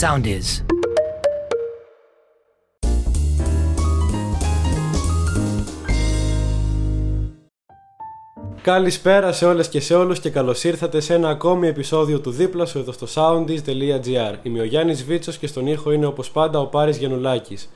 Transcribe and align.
sound 0.00 0.24
is. 0.26 0.64
Καλησπέρα 8.62 9.32
σε 9.32 9.46
όλες 9.46 9.68
και 9.68 9.80
σε 9.80 9.94
όλους 9.94 10.20
και 10.20 10.30
καλώς 10.30 10.64
ήρθατε 10.64 11.00
σε 11.00 11.14
ένα 11.14 11.28
ακόμη 11.28 11.68
επεισόδιο 11.68 12.20
του 12.20 12.30
δίπλα 12.30 12.66
σου 12.66 12.78
εδώ 12.78 12.92
στο 12.92 13.06
soundis.gr 13.14 14.34
Είμαι 14.42 14.60
ο 14.60 14.64
Γιάννης 14.64 15.04
Βίτσος 15.04 15.38
και 15.38 15.46
στον 15.46 15.66
ήχο 15.66 15.92
είναι 15.92 16.06
όπως 16.06 16.30
πάντα 16.30 16.60
ο 16.60 16.66
Πάρης 16.66 16.96
Γενουλάκης 16.96 17.68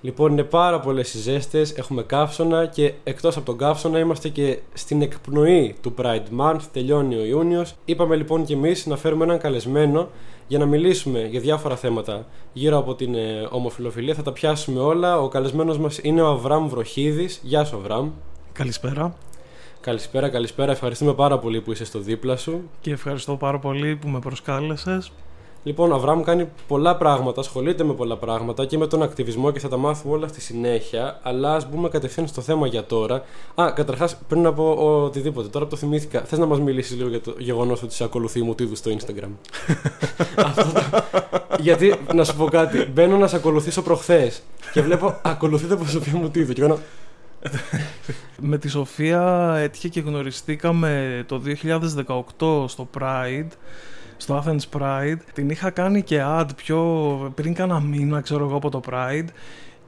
Λοιπόν 0.00 0.32
είναι 0.32 0.42
πάρα 0.42 0.80
πολλές 0.80 1.14
οι 1.14 1.18
ζέστες, 1.18 1.72
έχουμε 1.72 2.02
καύσωνα 2.02 2.66
και 2.66 2.92
εκτός 3.04 3.36
από 3.36 3.46
τον 3.46 3.58
καύσωνα 3.58 3.98
είμαστε 3.98 4.28
και 4.28 4.58
στην 4.72 5.02
εκπνοή 5.02 5.74
του 5.82 5.94
Pride 5.98 6.40
Month, 6.40 6.60
τελειώνει 6.72 7.16
ο 7.16 7.24
Ιούνιος. 7.24 7.74
Είπαμε 7.84 8.16
λοιπόν 8.16 8.44
και 8.44 8.52
εμείς 8.52 8.86
να 8.86 8.96
φέρουμε 8.96 9.24
έναν 9.24 9.38
καλεσμένο 9.38 10.08
για 10.48 10.58
να 10.58 10.66
μιλήσουμε 10.66 11.26
για 11.26 11.40
διάφορα 11.40 11.76
θέματα 11.76 12.26
γύρω 12.52 12.78
από 12.78 12.94
την 12.94 13.14
ε, 13.14 13.48
ομοφιλοφιλία 13.50 14.14
Θα 14.14 14.22
τα 14.22 14.32
πιάσουμε 14.32 14.80
όλα, 14.80 15.20
ο 15.20 15.28
καλεσμένος 15.28 15.78
μας 15.78 15.98
είναι 16.02 16.22
ο 16.22 16.26
Αβραμ 16.26 16.68
Βροχίδης 16.68 17.40
Γεια 17.42 17.64
σου 17.64 17.76
Αβραμ 17.76 18.10
Καλησπέρα. 18.52 19.14
Καλησπέρα, 19.80 20.28
καλησπέρα. 20.28 20.72
Ευχαριστούμε 20.72 21.14
πάρα 21.14 21.38
πολύ 21.38 21.60
που 21.60 21.72
είσαι 21.72 21.84
στο 21.84 21.98
δίπλα 21.98 22.36
σου. 22.36 22.70
Και 22.80 22.90
ευχαριστώ 22.90 23.36
πάρα 23.36 23.58
πολύ 23.58 23.96
που 23.96 24.08
με 24.08 24.18
προσκάλεσες. 24.18 25.12
Λοιπόν, 25.68 25.92
ο 25.92 25.94
Αβραμ 25.94 26.22
κάνει 26.22 26.48
πολλά 26.66 26.96
πράγματα, 26.96 27.40
ασχολείται 27.40 27.84
με 27.84 27.92
πολλά 27.92 28.16
πράγματα 28.16 28.64
και 28.64 28.78
με 28.78 28.86
τον 28.86 29.02
ακτιβισμό 29.02 29.50
και 29.50 29.58
θα 29.58 29.68
τα 29.68 29.76
μάθουμε 29.76 30.14
όλα 30.14 30.28
στη 30.28 30.40
συνέχεια. 30.40 31.18
Αλλά 31.22 31.54
ας 31.54 31.68
μπούμε 31.68 31.88
κατευθείαν 31.88 32.26
στο 32.26 32.40
θέμα 32.40 32.66
για 32.66 32.84
τώρα. 32.84 33.22
Α, 33.54 33.72
καταρχάς, 33.74 34.18
πριν 34.28 34.42
να 34.42 34.52
πω 34.52 34.70
οτιδήποτε, 35.04 35.48
τώρα 35.48 35.64
που 35.64 35.70
το 35.70 35.76
θυμήθηκα, 35.76 36.20
θες 36.20 36.38
να 36.38 36.46
μας 36.46 36.60
μιλήσεις 36.60 36.96
λίγο 36.96 37.08
για 37.08 37.20
το 37.20 37.34
γεγονός 37.38 37.82
ότι 37.82 37.94
σε 37.94 38.04
ακολουθεί 38.04 38.42
μου 38.42 38.54
τίδου 38.54 38.76
στο 38.76 38.90
Instagram; 38.90 39.28
Αυτό 40.46 40.64
το... 40.72 40.82
Γιατί, 41.60 41.94
να 42.14 42.24
σου 42.24 42.36
πω 42.36 42.44
κάτι, 42.44 42.78
μπαίνω 42.92 43.16
να 43.16 43.26
σε 43.26 43.36
ακολουθήσω 43.36 43.82
προχθές 43.82 44.42
και 44.72 44.82
βλέπω 44.82 45.20
ακολουθείτε 45.22 45.76
προσωπία 45.76 46.16
μου 46.16 46.30
τίδου. 46.30 46.52
Και 46.52 46.60
κάνω, 46.60 46.78
με 48.40 48.58
τη 48.58 48.68
Σοφία 48.68 49.54
έτυχε 49.58 49.88
και 49.88 50.00
γνωριστήκαμε 50.00 51.24
το 51.26 51.42
2018 52.38 52.68
στο 52.68 52.88
Pride, 52.98 53.48
στο 54.18 54.44
Athens 54.44 54.78
Pride. 54.78 55.18
Την 55.32 55.50
είχα 55.50 55.70
κάνει 55.70 56.02
και 56.02 56.22
ad 56.24 56.46
πιο 56.56 56.82
πριν 57.34 57.54
κάνα 57.54 57.80
μήνα, 57.80 58.20
ξέρω 58.20 58.44
εγώ, 58.44 58.56
από 58.56 58.70
το 58.70 58.80
Pride 58.90 59.28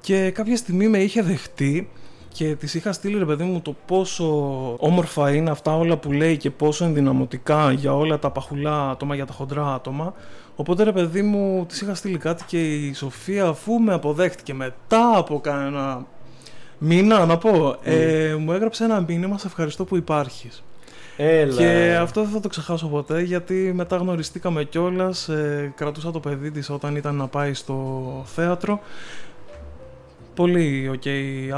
και 0.00 0.30
κάποια 0.30 0.56
στιγμή 0.56 0.88
με 0.88 0.98
είχε 0.98 1.22
δεχτεί 1.22 1.90
και 2.32 2.54
της 2.54 2.74
είχα 2.74 2.92
στείλει 2.92 3.18
ρε 3.18 3.24
παιδί 3.24 3.44
μου 3.44 3.60
το 3.60 3.76
πόσο 3.86 4.26
όμορφα 4.78 5.34
είναι 5.34 5.50
αυτά 5.50 5.76
όλα 5.76 5.96
που 5.96 6.12
λέει 6.12 6.36
και 6.36 6.50
πόσο 6.50 6.84
ενδυναμωτικά 6.84 7.72
για 7.72 7.96
όλα 7.96 8.18
τα 8.18 8.30
παχουλά 8.30 8.90
άτομα, 8.90 9.14
για 9.14 9.26
τα 9.26 9.32
χοντρά 9.32 9.74
άτομα. 9.74 10.14
Οπότε 10.56 10.82
ρε 10.82 10.92
παιδί 10.92 11.22
μου 11.22 11.66
της 11.66 11.80
είχα 11.80 11.94
στείλει 11.94 12.18
κάτι 12.18 12.44
και 12.46 12.74
η 12.74 12.92
Σοφία 12.92 13.46
αφού 13.46 13.78
με 13.78 13.94
αποδέχτηκε 13.94 14.54
μετά 14.54 15.16
από 15.16 15.40
κανένα 15.40 16.06
μήνα 16.78 17.26
να 17.26 17.38
πω, 17.38 17.76
ε, 17.82 18.34
μου 18.38 18.52
έγραψε 18.52 18.84
ένα 18.84 19.04
μήνυμα 19.08 19.38
σε 19.38 19.46
ευχαριστώ 19.46 19.84
που 19.84 19.96
υπάρχεις. 19.96 20.62
Έλα. 21.22 21.56
Και 21.56 21.96
αυτό 22.00 22.22
δεν 22.22 22.30
θα 22.30 22.40
το 22.40 22.48
ξεχάσω 22.48 22.86
ποτέ 22.88 23.20
γιατί 23.20 23.72
μετά 23.74 23.96
γνωριστήκαμε 23.96 24.64
κιόλας. 24.64 25.28
Ε, 25.28 25.72
κρατούσα 25.76 26.10
το 26.10 26.20
παιδί 26.20 26.50
της 26.50 26.70
όταν 26.70 26.96
ήταν 26.96 27.14
να 27.14 27.26
πάει 27.26 27.54
στο 27.54 28.22
θέατρο. 28.26 28.80
Πολύ 30.40 30.88
οκ 30.88 31.02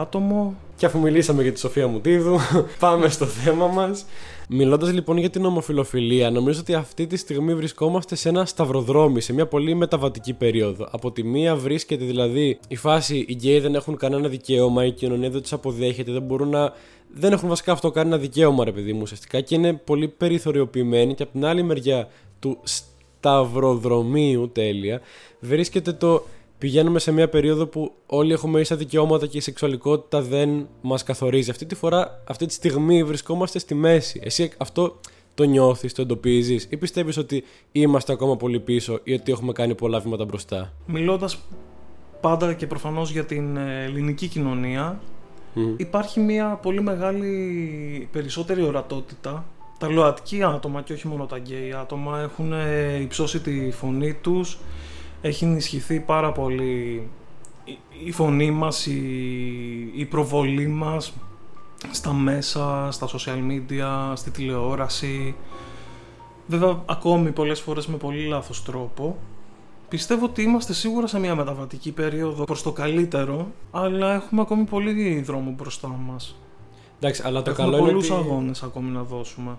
άτομο. 0.01 0.55
Και 0.77 0.87
αφού 0.87 0.99
μιλήσαμε 0.99 1.43
για 1.43 1.53
τη 1.53 1.59
Σοφία 1.59 1.87
Μουτίδου, 1.87 2.39
πάμε 2.79 3.09
στο 3.09 3.27
θέμα 3.27 3.67
μας. 3.67 4.07
Μιλώντας 4.49 4.93
λοιπόν 4.93 5.17
για 5.17 5.31
την 5.31 5.45
ομοφιλοφιλία, 5.45 6.31
νομίζω 6.31 6.61
ότι 6.61 6.75
αυτή 6.75 7.07
τη 7.07 7.17
στιγμή 7.17 7.55
βρισκόμαστε 7.55 8.15
σε 8.15 8.29
ένα 8.29 8.45
σταυροδρόμι, 8.45 9.21
σε 9.21 9.33
μια 9.33 9.47
πολύ 9.47 9.75
μεταβατική 9.75 10.33
περίοδο. 10.33 10.89
Από 10.91 11.13
τη 11.13 11.23
μία 11.23 11.57
βρίσκεται 11.57 12.05
δηλαδή 12.05 12.59
η 12.69 12.77
φάση 12.77 13.17
οι 13.29 13.33
γκέι 13.33 13.61
δεν 13.61 13.75
έχουν 13.75 13.97
κανένα 13.97 14.29
δικαίωμα, 14.29 14.85
η 14.85 14.91
κοινωνία 14.93 15.31
δεν 15.31 15.43
τους 15.43 15.53
αποδέχεται, 15.53 16.13
δεν 16.13 16.23
μπορούν 16.23 16.49
να. 16.49 16.73
Δεν 17.15 17.33
έχουν 17.33 17.49
βασικά 17.49 17.73
αυτό 17.73 17.91
κανένα 17.91 18.19
δικαίωμα, 18.19 18.65
ρε 18.65 18.73
παιδί 18.73 18.93
μου, 18.93 19.01
ουσιαστικά 19.03 19.41
και 19.41 19.55
είναι 19.55 19.73
πολύ 19.73 20.09
περιθωριοποιημένοι. 20.09 21.15
Και 21.15 21.23
από 21.23 21.33
την 21.33 21.45
άλλη 21.45 21.63
μεριά 21.63 22.09
του 22.39 22.59
σταυροδρομίου, 22.63 24.51
τέλεια, 24.53 25.01
βρίσκεται 25.41 25.93
το 25.93 26.25
πηγαίνουμε 26.63 26.99
σε 26.99 27.13
μια 27.13 27.29
περίοδο 27.29 27.67
που 27.67 27.93
όλοι 28.07 28.33
έχουμε 28.33 28.61
ίσα 28.61 28.77
δικαιώματα 28.77 29.27
και 29.27 29.37
η 29.37 29.41
σεξουαλικότητα 29.41 30.23
δεν 30.23 30.69
μας 30.81 31.03
καθορίζει. 31.03 31.51
Αυτή 31.51 31.67
τη 31.67 31.75
φορά, 31.75 32.23
αυτή 32.29 32.47
τη 32.47 32.53
στιγμή 32.53 33.05
βρισκόμαστε 33.05 33.59
στη 33.59 33.75
μέση. 33.75 34.21
Εσύ 34.25 34.53
αυτό 34.57 35.01
το 35.35 35.45
νιώθεις, 35.45 35.93
το 35.93 36.03
εντοπίζεις, 36.03 36.67
ή 36.71 36.77
πιστεύεις 36.77 37.17
ότι 37.17 37.45
είμαστε 37.73 38.13
ακόμα 38.13 38.37
πολύ 38.37 38.61
πίσω 38.61 39.01
ή 39.03 39.13
ότι 39.13 39.33
έχουμε 39.33 39.53
κάνει 39.53 39.75
πολλά 39.75 40.01
βήματα 40.01 40.25
μπροστά; 40.25 40.73
Μιλώντας 40.87 41.39
πάντα 42.21 42.53
και 42.53 42.67
προφανώς 42.67 43.11
για 43.11 43.25
την 43.25 43.57
ε, 43.57 43.85
ελληνική 43.85 44.27
κοινωνία, 44.27 45.01
υπάρχει 45.77 46.21
μια 46.21 46.59
πολύ 46.63 46.83
μεγάλη 46.83 48.09
περισσότερη 48.13 48.63
ορατότητα. 48.63 49.45
Τα 49.79 49.89
ΛΟΑΤΚΙ 49.89 50.43
άτομα 50.43 50.83
και 50.83 50.93
όχι 50.93 51.09
μόνο 51.09 51.27
τα 51.27 51.39
γκέι 51.39 51.73
άτομα 51.73 52.21
έχουν 52.21 52.53
ε, 52.53 53.01
υψώσει 53.01 53.41
τη 53.41 53.71
φωνή 53.71 54.15
τους 54.15 54.59
έχει 55.23 55.45
ενισχυθεί 55.45 56.01
πάρα 56.01 56.33
πολύ 56.33 57.09
η 58.05 58.13
φωνή 58.13 58.51
μας, 58.51 58.87
η, 58.87 59.01
η 59.95 60.05
προβολή 60.05 60.67
μας 60.67 61.13
στα 61.91 62.13
μέσα, 62.13 62.89
στα 62.91 63.09
social 63.09 63.51
media, 63.51 64.13
στη 64.15 64.31
τηλεόραση. 64.31 65.35
Βέβαια, 66.47 66.83
ακόμη 66.87 67.31
πολλές 67.31 67.61
φορές 67.61 67.87
με 67.87 67.97
πολύ 67.97 68.27
λάθος 68.27 68.63
τρόπο. 68.63 69.17
Πιστεύω 69.89 70.25
ότι 70.25 70.43
είμαστε 70.43 70.73
σίγουρα 70.73 71.07
σε 71.07 71.19
μια 71.19 71.35
μεταβατική 71.35 71.93
περίοδο 71.93 72.45
προς 72.45 72.63
το 72.63 72.73
καλύτερο, 72.73 73.47
αλλά 73.71 74.15
έχουμε 74.15 74.41
ακόμη 74.41 74.65
πολύ 74.65 75.21
δρόμο 75.21 75.51
μπροστά 75.51 75.89
μας. 75.89 76.37
Εντάξει, 76.97 77.23
αλλά 77.25 77.43
το 77.43 77.51
έχουμε 77.51 77.67
καλό 77.67 77.79
είναι 77.79 77.87
πολλούς 77.87 78.11
ότι... 78.11 78.21
αγώνες 78.21 78.63
ακόμη 78.63 78.91
να 78.91 79.03
δώσουμε. 79.03 79.57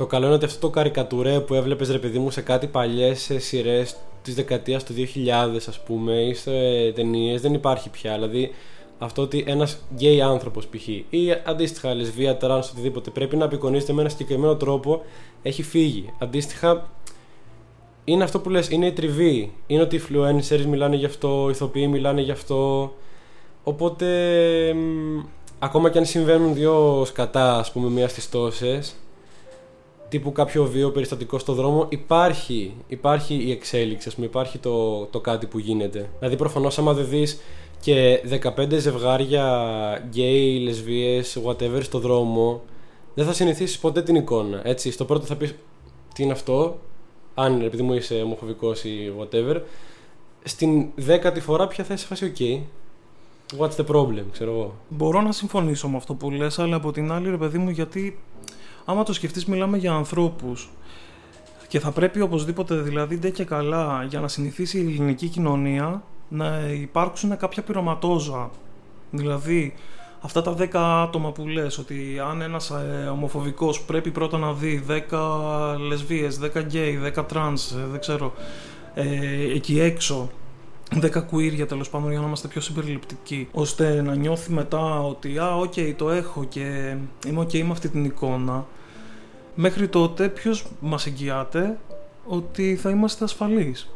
Το 0.00 0.06
καλό 0.06 0.26
είναι 0.26 0.34
ότι 0.34 0.44
αυτό 0.44 0.60
το 0.60 0.70
καρικατουρέ 0.70 1.40
που 1.40 1.54
έβλεπες 1.54 1.90
ρε 1.90 1.98
παιδί 1.98 2.18
μου 2.18 2.30
σε 2.30 2.40
κάτι 2.40 2.66
παλιές 2.66 3.30
σειρές 3.36 3.96
της 4.22 4.34
δεκαετίας 4.34 4.84
του 4.84 4.94
2000 4.96 5.56
ας 5.68 5.80
πούμε 5.80 6.12
ή 6.12 6.34
σε 6.34 6.50
ταινίες 6.94 7.40
δεν 7.40 7.54
υπάρχει 7.54 7.90
πια. 7.90 8.14
Δηλαδή 8.14 8.50
αυτό 8.98 9.22
ότι 9.22 9.44
ένας 9.46 9.78
γκέι 9.94 10.20
άνθρωπος 10.20 10.66
π.χ. 10.66 10.88
ή 10.88 11.32
αντίστοιχα 11.44 11.94
λεσβία, 11.94 12.36
τρανς, 12.36 12.70
οτιδήποτε 12.70 13.10
πρέπει 13.10 13.36
να 13.36 13.44
απεικονίζεται 13.44 13.92
με 13.92 14.00
ένα 14.00 14.10
συγκεκριμένο 14.10 14.56
τρόπο 14.56 15.02
έχει 15.42 15.62
φύγει. 15.62 16.12
Αντίστοιχα 16.18 16.90
είναι 18.04 18.24
αυτό 18.24 18.40
που 18.40 18.50
λες, 18.50 18.68
είναι 18.68 18.86
η 18.86 18.92
τριβή. 18.92 19.52
Είναι 19.66 19.82
ότι 19.82 19.96
οι 19.96 20.02
influencers 20.08 20.64
μιλάνε 20.68 20.96
γι' 20.96 21.06
αυτό, 21.06 21.44
οι 21.46 21.50
ηθοποιοί 21.50 21.88
μιλάνε 21.90 22.20
γι' 22.20 22.30
αυτό. 22.30 22.92
Οπότε 23.62 24.06
μ, 24.74 25.20
ακόμα 25.58 25.90
και 25.90 25.98
αν 25.98 26.04
συμβαίνουν 26.04 26.54
δύο 26.54 27.04
σκατά 27.06 27.58
ας 27.58 27.72
πούμε 27.72 27.88
μία 27.88 28.08
στις 28.08 28.28
τόσες 28.28 28.94
τύπου 30.10 30.32
κάποιο 30.32 30.64
βίαιο 30.64 30.90
περιστατικό 30.90 31.38
στο 31.38 31.52
δρόμο, 31.52 31.86
υπάρχει, 31.88 32.74
υπάρχει 32.86 33.34
η 33.34 33.50
εξέλιξη, 33.50 34.08
ας 34.08 34.14
πούμε, 34.14 34.26
υπάρχει 34.26 34.58
το, 34.58 35.04
το 35.04 35.20
κάτι 35.20 35.46
που 35.46 35.58
γίνεται. 35.58 36.10
Δηλαδή, 36.18 36.36
προφανώς, 36.36 36.78
άμα 36.78 36.92
δεν 36.92 37.08
δεις 37.08 37.40
και 37.80 38.20
15 38.56 38.78
ζευγάρια 38.78 39.44
γκέι, 40.08 40.58
λεσβείες, 40.58 41.38
whatever 41.44 41.82
στο 41.82 41.98
δρόμο, 41.98 42.62
δεν 43.14 43.26
θα 43.26 43.32
συνηθίσεις 43.32 43.78
ποτέ 43.78 44.02
την 44.02 44.14
εικόνα. 44.14 44.60
Έτσι, 44.64 44.90
στο 44.90 45.04
πρώτο 45.04 45.26
θα 45.26 45.36
πεις 45.36 45.54
τι 46.14 46.22
είναι 46.22 46.32
αυτό, 46.32 46.78
αν 47.34 47.60
επειδή 47.62 47.82
μου 47.82 47.94
είσαι 47.94 48.14
ομοφοβικός 48.14 48.84
ή 48.84 49.12
whatever. 49.20 49.60
Στην 50.44 50.86
δέκατη 50.94 51.40
φορά 51.40 51.66
πια 51.66 51.84
θα 51.84 51.94
είσαι 51.94 52.06
φάση 52.06 52.32
ok. 52.36 52.60
What's 53.58 53.76
the 53.76 53.86
problem, 53.94 54.24
ξέρω 54.32 54.50
εγώ. 54.50 54.74
Μπορώ 54.88 55.20
να 55.20 55.32
συμφωνήσω 55.32 55.88
με 55.88 55.96
αυτό 55.96 56.14
που 56.14 56.30
λες, 56.30 56.58
αλλά 56.58 56.76
από 56.76 56.92
την 56.92 57.12
άλλη, 57.12 57.30
ρε 57.30 57.36
παιδί 57.36 57.58
μου, 57.58 57.70
γιατί 57.70 58.18
άμα 58.84 59.02
το 59.02 59.12
σκεφτείς 59.12 59.46
μιλάμε 59.46 59.76
για 59.76 59.92
ανθρώπους 59.92 60.68
και 61.68 61.80
θα 61.80 61.90
πρέπει 61.90 62.20
οπωσδήποτε 62.20 62.74
δηλαδή 62.74 63.18
ντε 63.18 63.30
και 63.30 63.44
καλά 63.44 64.06
για 64.08 64.20
να 64.20 64.28
συνηθίσει 64.28 64.78
η 64.78 64.80
ελληνική 64.80 65.28
κοινωνία 65.28 66.02
να 66.28 66.58
υπάρξουν 66.80 67.36
κάποια 67.36 67.62
πειραματόζωα. 67.62 68.50
Δηλαδή 69.10 69.74
αυτά 70.20 70.42
τα 70.42 70.54
10 70.58 70.68
άτομα 70.74 71.32
που 71.32 71.46
λες 71.46 71.78
ότι 71.78 72.20
αν 72.30 72.40
ένας 72.40 72.70
ε, 72.70 73.08
ομοφοβικός 73.12 73.82
πρέπει 73.82 74.10
πρώτα 74.10 74.38
να 74.38 74.52
δει 74.52 74.84
10 75.10 75.76
λεσβίες, 75.88 76.38
10 76.42 76.62
γκέι, 76.62 77.00
10 77.16 77.24
τρανς, 77.28 77.70
ε, 77.70 77.86
δεν 77.90 78.00
ξέρω, 78.00 78.32
ε, 78.94 79.54
εκεί 79.54 79.80
έξω 79.80 80.30
10 80.94 81.22
queerια 81.26 81.66
τέλος 81.66 81.90
πάντων 81.90 82.10
για 82.10 82.20
να 82.20 82.26
είμαστε 82.26 82.48
πιο 82.48 82.60
συμπεριληπτικοί, 82.60 83.48
ώστε 83.52 84.02
να 84.02 84.14
νιώθει 84.14 84.52
μετά 84.52 85.02
ότι 85.02 85.38
Α, 85.38 85.56
οκ, 85.56 85.72
το 85.96 86.10
έχω 86.10 86.44
και 86.44 86.96
είμαι 87.26 87.40
οκ 87.40 87.52
με 87.52 87.70
αυτή 87.70 87.88
την 87.88 88.04
εικόνα. 88.04 88.66
Μέχρι 89.54 89.88
τότε, 89.88 90.28
ποιος 90.28 90.66
μας 90.80 91.06
εγγυάται 91.06 91.78
ότι 92.26 92.76
θα 92.76 92.90
είμαστε 92.90 93.24
ασφαλείς; 93.24 93.90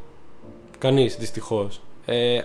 Κανείς, 0.79 1.17
δυστυχώς. 1.17 1.81
Ε, 2.05 2.41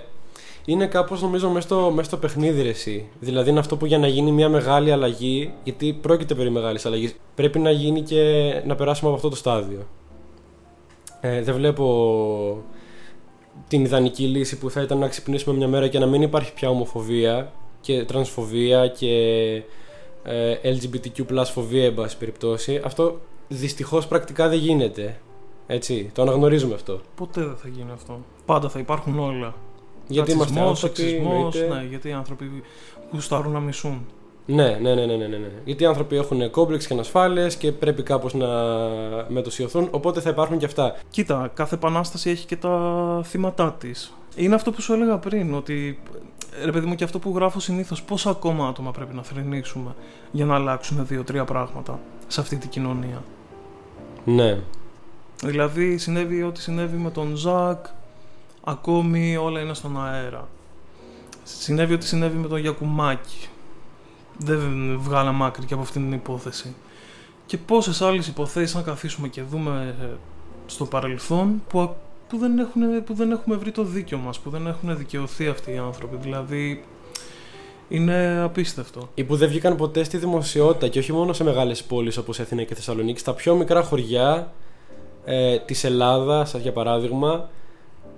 είναι 0.66 0.88
κάπως 0.88 1.22
νομίζω 1.22 1.50
μέσα 1.50 1.68
στο, 1.68 1.92
μέσα 1.92 2.07
στο 2.07 2.18
παιχνίδι 2.18 2.62
ρε, 2.62 2.69
εσύ. 2.69 3.10
Δηλαδή 3.19 3.50
είναι 3.50 3.60
αυτό 3.60 3.78
που 3.78 3.86
για 3.86 3.98
να 3.98 4.07
γίνει 4.07 4.31
μια 4.31 4.50
μεγάλη 4.50 4.92
αλλαγή, 4.92 5.54
γιατί 5.63 5.94
πρόκειται 6.02 6.36
περί 6.36 6.50
μεγάλης 6.50 6.86
αλλαγής, 6.86 7.16
πρέπει 7.36 7.60
να 7.60 7.72
γίνει 7.72 8.02
και 8.02 8.54
να 8.66 8.75
περάσουμε 8.75 9.07
από 9.07 9.18
αυτό 9.18 9.30
το 9.30 9.36
στάδιο. 9.36 9.88
Ε, 11.22 11.42
δεν 11.42 11.56
βλέπω 11.56 12.63
την 13.67 13.83
ιδανική 13.83 14.23
λύση 14.23 14.57
που 14.57 14.69
θα 14.69 14.81
ήταν 14.81 14.97
να 14.97 15.07
ξυπνήσουμε 15.07 15.56
μια 15.56 15.67
μέρα 15.67 15.88
και 15.88 16.00
να 16.00 16.06
μην 16.06 16.21
υπάρχει 16.21 16.53
πια 16.53 16.69
ομοφοβία 16.69 17.51
και 17.81 18.03
τρανσφοβία 18.03 18.88
και 18.88 19.13
ε, 20.23 20.56
LGBTQ 20.63 21.44
φοβία 21.53 21.85
εν 21.85 21.94
πάση 21.94 22.17
περιπτώσει. 22.17 22.81
Αυτό 22.83 23.19
δυστυχώς 23.47 24.07
πρακτικά 24.07 24.47
δεν 24.47 24.59
γίνεται. 24.59 25.19
Έτσι, 25.67 26.11
το 26.13 26.21
αναγνωρίζουμε 26.21 26.73
αυτό. 26.73 27.01
Ποτέ 27.15 27.41
δεν 27.41 27.56
θα 27.56 27.67
γίνει 27.67 27.91
αυτό. 27.91 28.19
Πάντα 28.45 28.69
θα 28.69 28.79
υπάρχουν 28.79 29.19
όλα. 29.19 29.56
Γιατί 30.07 30.31
είμαστε 30.31 30.59
άνθρωποι, 30.59 31.21
ναι, 31.69 31.85
γιατί 31.89 32.09
οι 32.09 32.11
άνθρωποι 32.11 32.63
γουστάρουν 33.11 33.51
να 33.51 33.59
μισούν. 33.59 34.06
Ναι, 34.51 34.78
ναι, 34.81 34.94
ναι, 34.94 35.06
ναι, 35.06 35.16
ναι, 35.16 35.28
ναι. 35.28 35.51
Γιατί 35.63 35.84
οι 35.84 35.86
άνθρωποι 35.86 36.16
έχουν 36.16 36.50
κόμπλεξ 36.51 36.88
και 36.88 36.94
ανασφάλειες 36.94 37.56
και 37.56 37.72
πρέπει 37.72 38.04
κάπως 38.04 38.34
να 38.34 38.48
μετωσιωθούν, 39.28 39.88
οπότε 39.92 40.22
θα 40.22 40.30
υπάρχουν 40.30 40.57
και 40.57 40.66
αυτά. 40.66 40.96
Κοίτα, 41.10 41.51
κάθε 41.54 41.75
επανάσταση 41.75 42.30
έχει 42.30 42.46
και 42.46 42.56
τα 42.56 43.22
θύματά 43.25 43.75
της. 43.80 44.13
Είναι 44.36 44.56
αυτό 44.56 44.72
που 44.72 44.81
σου 44.81 44.94
έλεγα 44.94 45.18
πριν, 45.18 45.54
ότι 45.54 46.00
ρε 46.63 46.72
παιδί 46.72 46.86
μου 46.86 46.96
και 46.96 47.04
αυτό 47.04 47.19
που 47.19 47.34
γράφω 47.36 47.60
συνήθως, 47.60 48.04
πόσα 48.04 48.30
ακόμα 48.30 48.68
άτομα 48.68 48.92
πρέπει 48.92 49.16
να 49.16 49.24
θρυνήσουμε 49.24 49.96
για 50.31 50.46
να 50.46 50.56
αλλάξουν 50.56 51.06
δύο-τρία 51.06 51.45
πράγματα 51.45 52.00
σε 52.28 52.42
αυτή 52.42 52.56
την 52.56 52.69
κοινωνία; 52.69 53.24
Ναι. 54.24 54.60
Δηλαδή 55.44 55.98
συνέβη 55.98 56.44
ό,τι 56.44 56.62
συνέβη 56.62 56.98
με 56.98 57.12
τον 57.12 57.36
Ζακ, 57.36 57.86
ακόμη 58.63 59.38
όλα 59.38 59.60
είναι 59.60 59.74
στον 59.74 60.06
αέρα. 60.06 60.48
Συνέβη 61.44 61.94
ό,τι 61.94 62.06
συνέβη 62.06 62.38
με 62.38 62.48
τον 62.48 62.60
Γιακουμάκη. 62.60 63.50
Δεν 64.39 64.59
βγάλαμε 65.00 65.45
άκρη 65.45 65.65
και 65.65 65.74
από 65.74 65.83
αυτήν 65.83 66.01
την 66.01 66.13
υπόθεση. 66.13 66.75
Και 67.45 67.57
πόσες 67.57 68.01
άλλες 68.01 68.27
υποθέσεις 68.27 68.75
να 68.75 68.81
καθίσουμε 68.81 69.27
και 69.27 69.41
δούμε 69.41 69.95
ε, 70.01 70.06
στο 70.65 70.86
παρελθόν 70.86 71.63
που, 71.68 71.95
που, 72.30 72.38
δεν 72.38 72.59
έχουν, 72.59 73.03
που 73.03 73.13
δεν 73.13 73.31
έχουμε 73.31 73.56
βρει 73.56 73.71
το 73.71 73.83
δίκιο 73.83 74.18
μας, 74.18 74.39
που 74.39 74.50
δεν 74.50 74.68
έχουν 74.68 74.97
δικαιωθεί 74.97 75.47
αυτοί 75.47 75.71
οι 75.71 75.77
άνθρωποι. 75.77 76.18
Δηλαδή 76.21 76.83
είναι 77.89 78.41
απίστευτο. 78.44 79.09
Ή 79.13 79.24
που 79.24 79.36
δεν 79.36 79.50
βγήκαν 79.50 79.75
ποτέ 79.75 80.03
στη 80.03 80.18
δημοσιότητα 80.18 80.88
και 80.88 81.00
όχι 81.00 81.13
μόνο 81.13 81.33
σε 81.33 81.44
μεγάλες 81.44 81.83
πόλεις 81.83 82.18
όπως 82.18 82.39
Αθήνα 82.39 82.63
και 82.63 82.75
Θεσσαλονίκη, 82.75 83.19
στα 83.19 83.33
πιο 83.33 83.56
μικρά 83.56 83.83
χωριά 83.83 84.53
ε, 85.25 85.59
της 85.59 85.83
Ελλάδας, 85.83 86.56
για 86.56 86.71
παράδειγμα, 86.71 87.50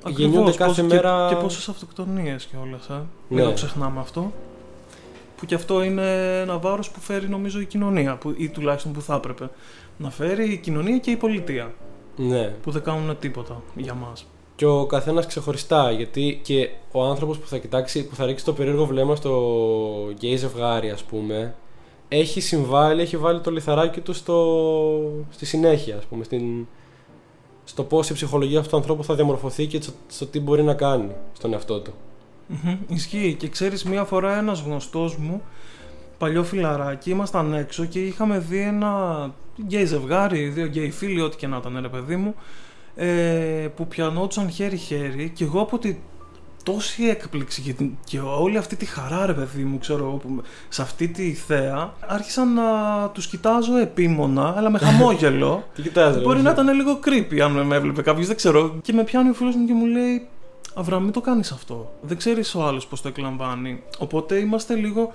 Ακριβώς, 0.03 0.19
γεννιούνται 0.19 0.51
κάθε 0.57 0.81
μέρα. 0.81 1.27
Και, 1.29 1.35
και 1.35 1.41
πόσες 1.41 1.69
αυτοκτονίες 1.69 2.45
και 2.45 2.55
όλα. 2.61 2.79
Ε. 2.89 2.93
Ναι. 2.93 3.05
Μην 3.27 3.43
το 3.45 3.53
ξεχνάμε 3.53 3.99
αυτό. 3.99 4.31
Που 5.41 5.47
και 5.47 5.55
αυτό 5.55 5.83
είναι 5.83 6.39
ένα 6.41 6.57
βάρος 6.57 6.89
που 6.91 6.99
φέρει 6.99 7.29
νομίζω 7.29 7.59
η 7.59 7.65
κοινωνία, 7.65 8.15
που, 8.15 8.33
ή 8.37 8.49
τουλάχιστον 8.49 8.91
που 8.91 9.01
θα 9.01 9.15
έπρεπε 9.15 9.49
να 9.97 10.09
φέρει 10.09 10.51
η 10.51 10.57
κοινωνία 10.57 10.97
και 10.97 11.11
η 11.11 11.15
πολιτεία. 11.15 11.73
Ναι. 12.15 12.47
Που 12.47 12.71
δεν 12.71 12.81
κάνουν 12.81 13.17
τίποτα 13.19 13.61
για 13.75 13.93
μας. 13.93 14.25
Και 14.55 14.65
ο 14.65 14.85
καθένας 14.85 15.25
ξεχωριστά, 15.25 15.91
γιατί 15.91 16.39
και 16.43 16.69
ο 16.91 17.03
άνθρωπος 17.03 17.37
που 17.37 17.47
θα 17.47 17.57
κοιτάξει, 17.57 18.07
που 18.07 18.15
θα 18.15 18.25
ρίξει 18.25 18.45
το 18.45 18.53
περίεργο 18.53 18.85
βλέμμα 18.85 19.15
στο 19.15 19.31
γκέι 20.11 20.35
ζευγάρι, 20.35 20.89
ας 20.89 21.03
πούμε, 21.03 21.55
έχει 22.07 22.41
συμβάλει, 22.41 23.01
έχει 23.01 23.17
βάλει 23.17 23.39
το 23.41 23.51
λιθαράκι 23.51 24.01
του 24.01 24.13
στο... 24.13 25.25
στη 25.29 25.45
συνέχεια, 25.45 25.97
ας 25.97 26.05
πούμε, 26.05 26.23
στην, 26.23 26.67
στο 27.63 27.83
πώς 27.83 28.09
η 28.09 28.13
ψυχολογία 28.13 28.59
αυτού 28.59 28.69
του 28.69 28.77
ανθρώπου 28.77 29.03
θα 29.03 29.15
διαμορφωθεί 29.15 29.67
και 29.67 29.81
στο 30.07 30.25
τι 30.25 30.39
μπορεί 30.39 30.63
να 30.63 30.73
κάνει 30.73 31.15
στον 31.33 31.53
εαυτό 31.53 31.79
του. 31.79 31.93
Mm-hmm, 32.51 32.77
ισχύει. 32.87 33.35
Και 33.39 33.47
ξέρεις, 33.47 33.83
μία 33.83 34.03
φορά 34.03 34.37
ένας 34.37 34.61
γνωστός 34.61 35.17
μου, 35.17 35.41
παλιό 36.17 36.43
φιλαράκι, 36.43 37.09
ήμασταν 37.09 37.53
έξω 37.53 37.85
και 37.85 37.99
είχαμε 37.99 38.39
δει 38.39 38.59
ένα 38.59 39.33
γκέι 39.61 39.85
ζευγάρι, 39.85 40.47
δύο 40.47 40.65
γκέι 40.65 40.91
φίλοι, 40.91 41.21
ό,τι 41.21 41.37
και 41.37 41.47
να 41.47 41.57
ήταν, 41.57 41.79
ρε 41.81 41.89
παιδί 41.89 42.15
μου, 42.15 42.35
ε, 42.95 43.67
που 43.75 43.87
πιανόντουσαν 43.87 44.49
χέρι-χέρι 44.49 45.31
και 45.35 45.43
εγώ 45.43 45.61
από 45.61 45.77
τη 45.77 45.95
τόση 46.63 47.03
έκπληξη 47.03 47.61
και, 47.61 47.75
και 48.03 48.19
όλη 48.19 48.57
αυτή 48.57 48.75
τη 48.75 48.85
χαρά 48.85 49.25
ρε 49.25 49.33
παιδί 49.33 49.63
μου 49.63 49.79
ξέρω 49.79 50.21
σε 50.69 50.81
αυτή 50.81 51.07
τη 51.07 51.33
θέα 51.33 51.93
άρχισαν 52.07 52.53
να 52.53 52.63
τους 53.13 53.27
κοιτάζω 53.27 53.77
επίμονα 53.77 54.53
αλλά 54.57 54.69
με 54.69 54.77
χαμόγελο 54.77 55.63
Τι 55.75 55.81
κοιτάζω 55.81 56.21
μπορεί 56.21 56.41
να 56.41 56.51
ήταν 56.51 56.75
λίγο 56.75 56.99
creepy 57.05 57.39
αν 57.39 57.51
με 57.51 57.75
έβλεπε 57.75 58.01
κάποιος 58.01 58.27
δεν 58.27 58.35
ξέρω 58.35 58.79
και 58.81 58.93
με 58.93 59.03
πιάνει 59.03 59.29
ο 59.29 59.33
φίλος 59.33 59.55
μου 59.55 59.65
και 59.65 59.73
μου 59.73 59.85
λέει 59.85 60.27
Αβραάμ 60.73 61.03
μην 61.03 61.11
το 61.11 61.21
κάνεις 61.21 61.51
αυτό. 61.51 61.93
Δεν 62.01 62.17
ξέρεις 62.17 62.55
ο 62.55 62.63
άλλος 62.63 62.87
πως 62.87 63.01
το 63.01 63.07
εκλαμβάνει. 63.07 63.83
Οπότε 63.97 64.35
είμαστε 64.35 64.75
λίγο 64.75 65.13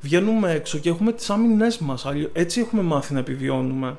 βγαίνουμε 0.00 0.52
έξω 0.52 0.78
και 0.78 0.88
έχουμε 0.88 1.12
τις 1.12 1.30
άμυνές 1.30 1.78
μας. 1.78 2.06
Έτσι 2.32 2.60
έχουμε 2.60 2.82
μάθει 2.82 3.12
να 3.12 3.18
επιβιώνουμε. 3.18 3.96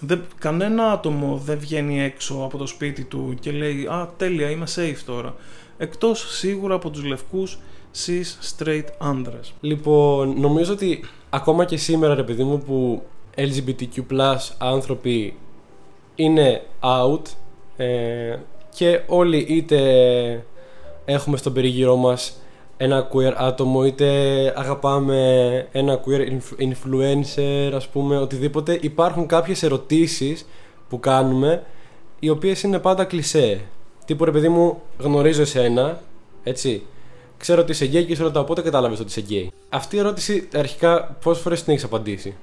Δεν, 0.00 0.22
κανένα 0.38 0.92
άτομο 0.92 1.36
δεν 1.44 1.58
βγαίνει 1.58 2.02
έξω 2.02 2.34
από 2.44 2.58
το 2.58 2.66
σπίτι 2.66 3.04
του 3.04 3.36
και 3.40 3.50
λέει 3.50 3.86
«Α, 3.86 4.08
τέλεια, 4.16 4.50
είμαι 4.50 4.66
safe 4.76 5.00
τώρα» 5.06 5.34
εκτός 5.78 6.36
σίγουρα 6.36 6.74
από 6.74 6.90
τους 6.90 7.04
λευκούς 7.04 7.58
cis 8.06 8.56
straight 8.56 8.84
άντρες. 8.98 9.52
Λοιπόν, 9.60 10.40
νομίζω 10.40 10.72
ότι 10.72 11.04
ακόμα 11.30 11.64
και 11.64 11.76
σήμερα 11.76 12.14
ρε 12.14 12.22
παιδί 12.22 12.44
μου 12.44 12.58
που 12.58 13.02
LGBTQ 13.36 14.16
άνθρωποι 14.58 15.36
είναι 16.14 16.62
out 16.80 17.22
ε, 17.76 18.36
και 18.76 19.00
όλοι 19.06 19.38
είτε 19.48 19.78
έχουμε 21.04 21.36
στον 21.36 21.52
περιγυρό 21.52 21.96
μας 21.96 22.40
ένα 22.76 23.08
queer 23.12 23.32
άτομο 23.36 23.84
είτε 23.84 24.06
αγαπάμε 24.56 25.68
ένα 25.72 26.00
queer 26.06 26.38
influencer 26.58 27.72
ας 27.74 27.88
πούμε 27.88 28.18
οτιδήποτε 28.18 28.78
υπάρχουν 28.80 29.26
κάποιες 29.26 29.62
ερωτήσεις 29.62 30.46
που 30.88 31.00
κάνουμε 31.00 31.62
οι 32.18 32.28
οποίες 32.28 32.62
είναι 32.62 32.78
πάντα 32.78 33.04
κλισέ 33.04 33.60
τύπου 34.04 34.24
ρε 34.24 34.30
παιδί 34.30 34.48
μου, 34.48 34.82
γνωρίζω 34.98 35.40
εσένα, 35.40 36.00
έτσι. 36.42 36.86
Ξέρω 37.36 37.60
ότι 37.60 37.70
είσαι 37.70 37.84
γκέι 37.84 38.04
και 38.04 38.14
σε 38.14 38.22
ρωτάω 38.22 38.44
πότε 38.44 38.62
κατάλαβες 38.62 39.00
ότι 39.00 39.08
είσαι 39.08 39.20
γκέι. 39.20 39.52
Αυτή 39.68 39.96
η 39.96 39.98
ερώτηση 39.98 40.48
αρχικά 40.54 41.16
πόσες 41.22 41.42
φορές 41.42 41.62
την 41.62 41.72
έχεις 41.72 41.84
απαντήσει; 41.84 42.36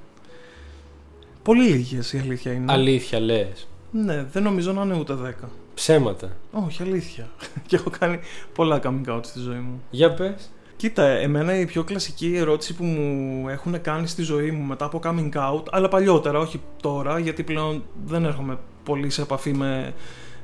Πολύ 1.44 1.64
λίγες 1.64 2.14
η 2.14 2.18
αλήθεια 2.18 2.52
είναι. 2.52 2.72
Αλήθεια 2.72 3.20
λες. 3.20 3.68
Ναι, 3.92 4.26
δεν 4.32 4.44
νομίζω 4.44 4.72
να 4.72 4.84
είναι 4.84 4.98
ούτε 5.00 5.14
10. 5.14 5.48
Ψέματα. 5.74 6.30
Όχι, 6.52 6.84
αλήθεια. 6.84 7.30
και 7.68 7.76
έχω 7.76 7.90
κάνει 8.00 8.20
πολλά 8.54 8.80
coming 8.84 9.16
out 9.16 9.20
στη 9.24 9.40
ζωή 9.40 9.58
μου. 9.60 9.82
Για 9.90 10.14
πες. 10.14 10.52
Κοίτα, 10.76 11.06
εμένα 11.06 11.60
η 11.60 11.66
πιο 11.66 11.84
κλασική 11.84 12.36
ερώτηση 12.36 12.74
που 12.74 12.84
μου 12.84 13.50
έχουν 13.50 13.82
κάνει 13.82 14.08
στη 14.08 14.22
ζωή 14.22 14.52
μου 14.52 14.64
μετά 14.64 14.86
από 14.86 15.00
coming 15.04 15.32
out, 15.34 15.64
αλλά 15.72 15.88
παλιότερα, 15.88 16.40
όχι 16.40 16.62
τώρα, 16.82 17.20
γιατί 17.20 17.44
πλέον 17.44 17.84
δεν 18.06 18.26
έρχομαι 18.26 18.58
πολύ 18.84 19.10
σε 19.10 19.22
επαφή 19.22 19.54
με 19.54 19.94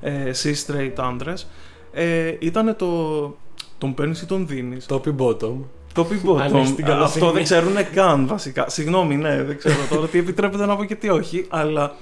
ε, 0.02 0.32
straight 0.34 0.94
άντρες, 0.98 1.48
ε, 1.92 2.36
ήταν 2.40 2.76
το. 2.78 3.38
Τον 3.78 3.94
παίρνεις 3.94 4.22
ή 4.22 4.26
τον 4.26 4.48
δίνεις; 4.48 4.86
Topi 4.90 5.16
bottom. 5.18 5.56
Topi 5.96 6.26
bottom. 6.26 6.62
Αυτό 7.02 7.32
δεν 7.32 7.44
ξέρουν 7.44 7.76
καν 7.94 8.28
βασικά. 8.28 8.70
Συγγνώμη, 8.70 9.16
ναι, 9.16 9.44
δεν 9.44 9.58
ξέρω 9.58 9.76
τώρα 9.90 10.08
τι 10.08 10.18
επιτρέπεται 10.18 10.66
να 10.66 10.76
πω 10.76 10.84
και 10.84 10.96
τι 10.96 11.10
όχι. 11.10 11.46
Αλλά 11.50 11.96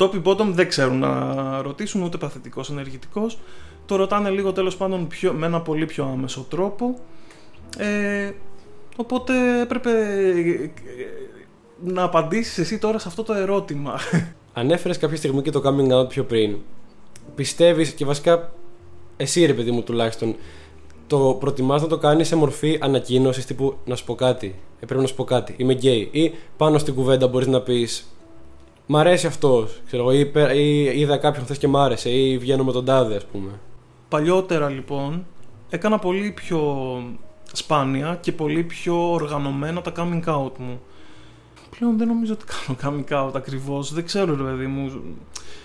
topi 0.00 0.22
bottom 0.22 0.46
δεν 0.52 0.68
ξέρουν 0.68 0.98
να 0.98 1.62
ρωτήσουν 1.62 2.02
ούτε 2.02 2.16
παθητικός 2.16 2.70
ενεργητικός. 2.70 3.38
Το 3.86 3.96
ρωτάνε 3.96 4.30
λίγο 4.30 4.52
τέλος 4.52 4.76
πάντων 4.76 5.06
πιο, 5.06 5.32
με 5.32 5.46
ένα 5.46 5.60
πολύ 5.60 5.86
πιο 5.86 6.04
άμεσο 6.04 6.46
τρόπο. 6.50 6.98
Ε, 7.76 8.30
οπότε 8.96 9.60
έπρεπε 9.60 9.90
ε, 9.90 10.70
να 11.84 12.02
απαντήσεις 12.02 12.58
εσύ 12.58 12.78
τώρα 12.78 12.98
σε 12.98 13.08
αυτό 13.08 13.22
το 13.22 13.32
ερώτημα. 13.32 13.98
Ανέφερες 14.52 14.98
κάποια 14.98 15.16
στιγμή 15.16 15.42
και 15.42 15.50
το 15.50 15.62
coming 15.64 16.00
out 16.00 16.08
πιο 16.08 16.24
πριν 16.24 16.56
πιστεύεις 17.34 17.90
και 17.90 18.04
βασικά 18.04 18.52
εσύ 19.16 19.46
ρε 19.46 19.54
παιδί 19.54 19.70
μου 19.70 19.82
τουλάχιστον 19.82 20.36
το 21.06 21.36
προτιμάς 21.40 21.82
να 21.82 21.88
το 21.88 21.98
κάνεις 21.98 22.28
σε 22.28 22.36
μορφή 22.36 22.78
ανακοίνωσης 22.80 23.44
τύπου 23.44 23.76
να 23.84 23.96
σου 23.96 24.04
πω 24.04 24.14
κάτι. 24.14 24.54
Ε, 24.80 24.86
πρέπει 24.86 25.00
να 25.00 25.06
σου 25.06 25.14
πω 25.14 25.24
κάτι. 25.24 25.54
Είμαι 25.56 25.72
γκέι. 25.72 26.08
Ή 26.12 26.34
πάνω 26.56 26.78
στην 26.78 26.94
κουβέντα 26.94 27.28
μπορείς 27.28 27.46
να 27.46 27.60
πεις 27.60 28.06
Μ' 28.92 28.96
αρέσει 28.96 29.26
αυτός. 29.26 29.80
Ή, 30.12 30.30
ή 30.54 31.00
είδα 31.00 31.16
κάποιον 31.16 31.44
χθες 31.44 31.58
και 31.58 31.68
μ' 31.68 31.76
άρεσε. 31.76 32.10
Ή 32.10 32.38
βγαίνω 32.38 32.64
με 32.64 32.72
τον 32.72 32.84
τάδε, 32.84 33.16
ας 33.16 33.24
πούμε. 33.24 33.50
Παλιότερα 34.08 34.68
λοιπόν 34.68 35.26
έκανα 35.70 35.98
πολύ 35.98 36.30
πιο 36.30 36.60
σπάνια 37.52 38.18
και 38.20 38.32
πολύ 38.32 38.62
πιο 38.62 39.12
οργανωμένα 39.12 39.80
τα 39.80 39.92
coming 39.96 40.24
out 40.24 40.52
μου. 40.58 40.80
Πλέον 41.78 41.98
δεν 41.98 42.08
νομίζω 42.08 42.32
ότι 42.32 42.44
κάνω 42.44 42.78
coming 43.08 43.26
out 43.26 43.34
ακριβώς. 43.34 43.92
Δεν 43.92 44.04
ξέρω 44.04 44.36
ρε 44.36 44.42
παιδί 44.42 44.66
μου. 44.66 45.02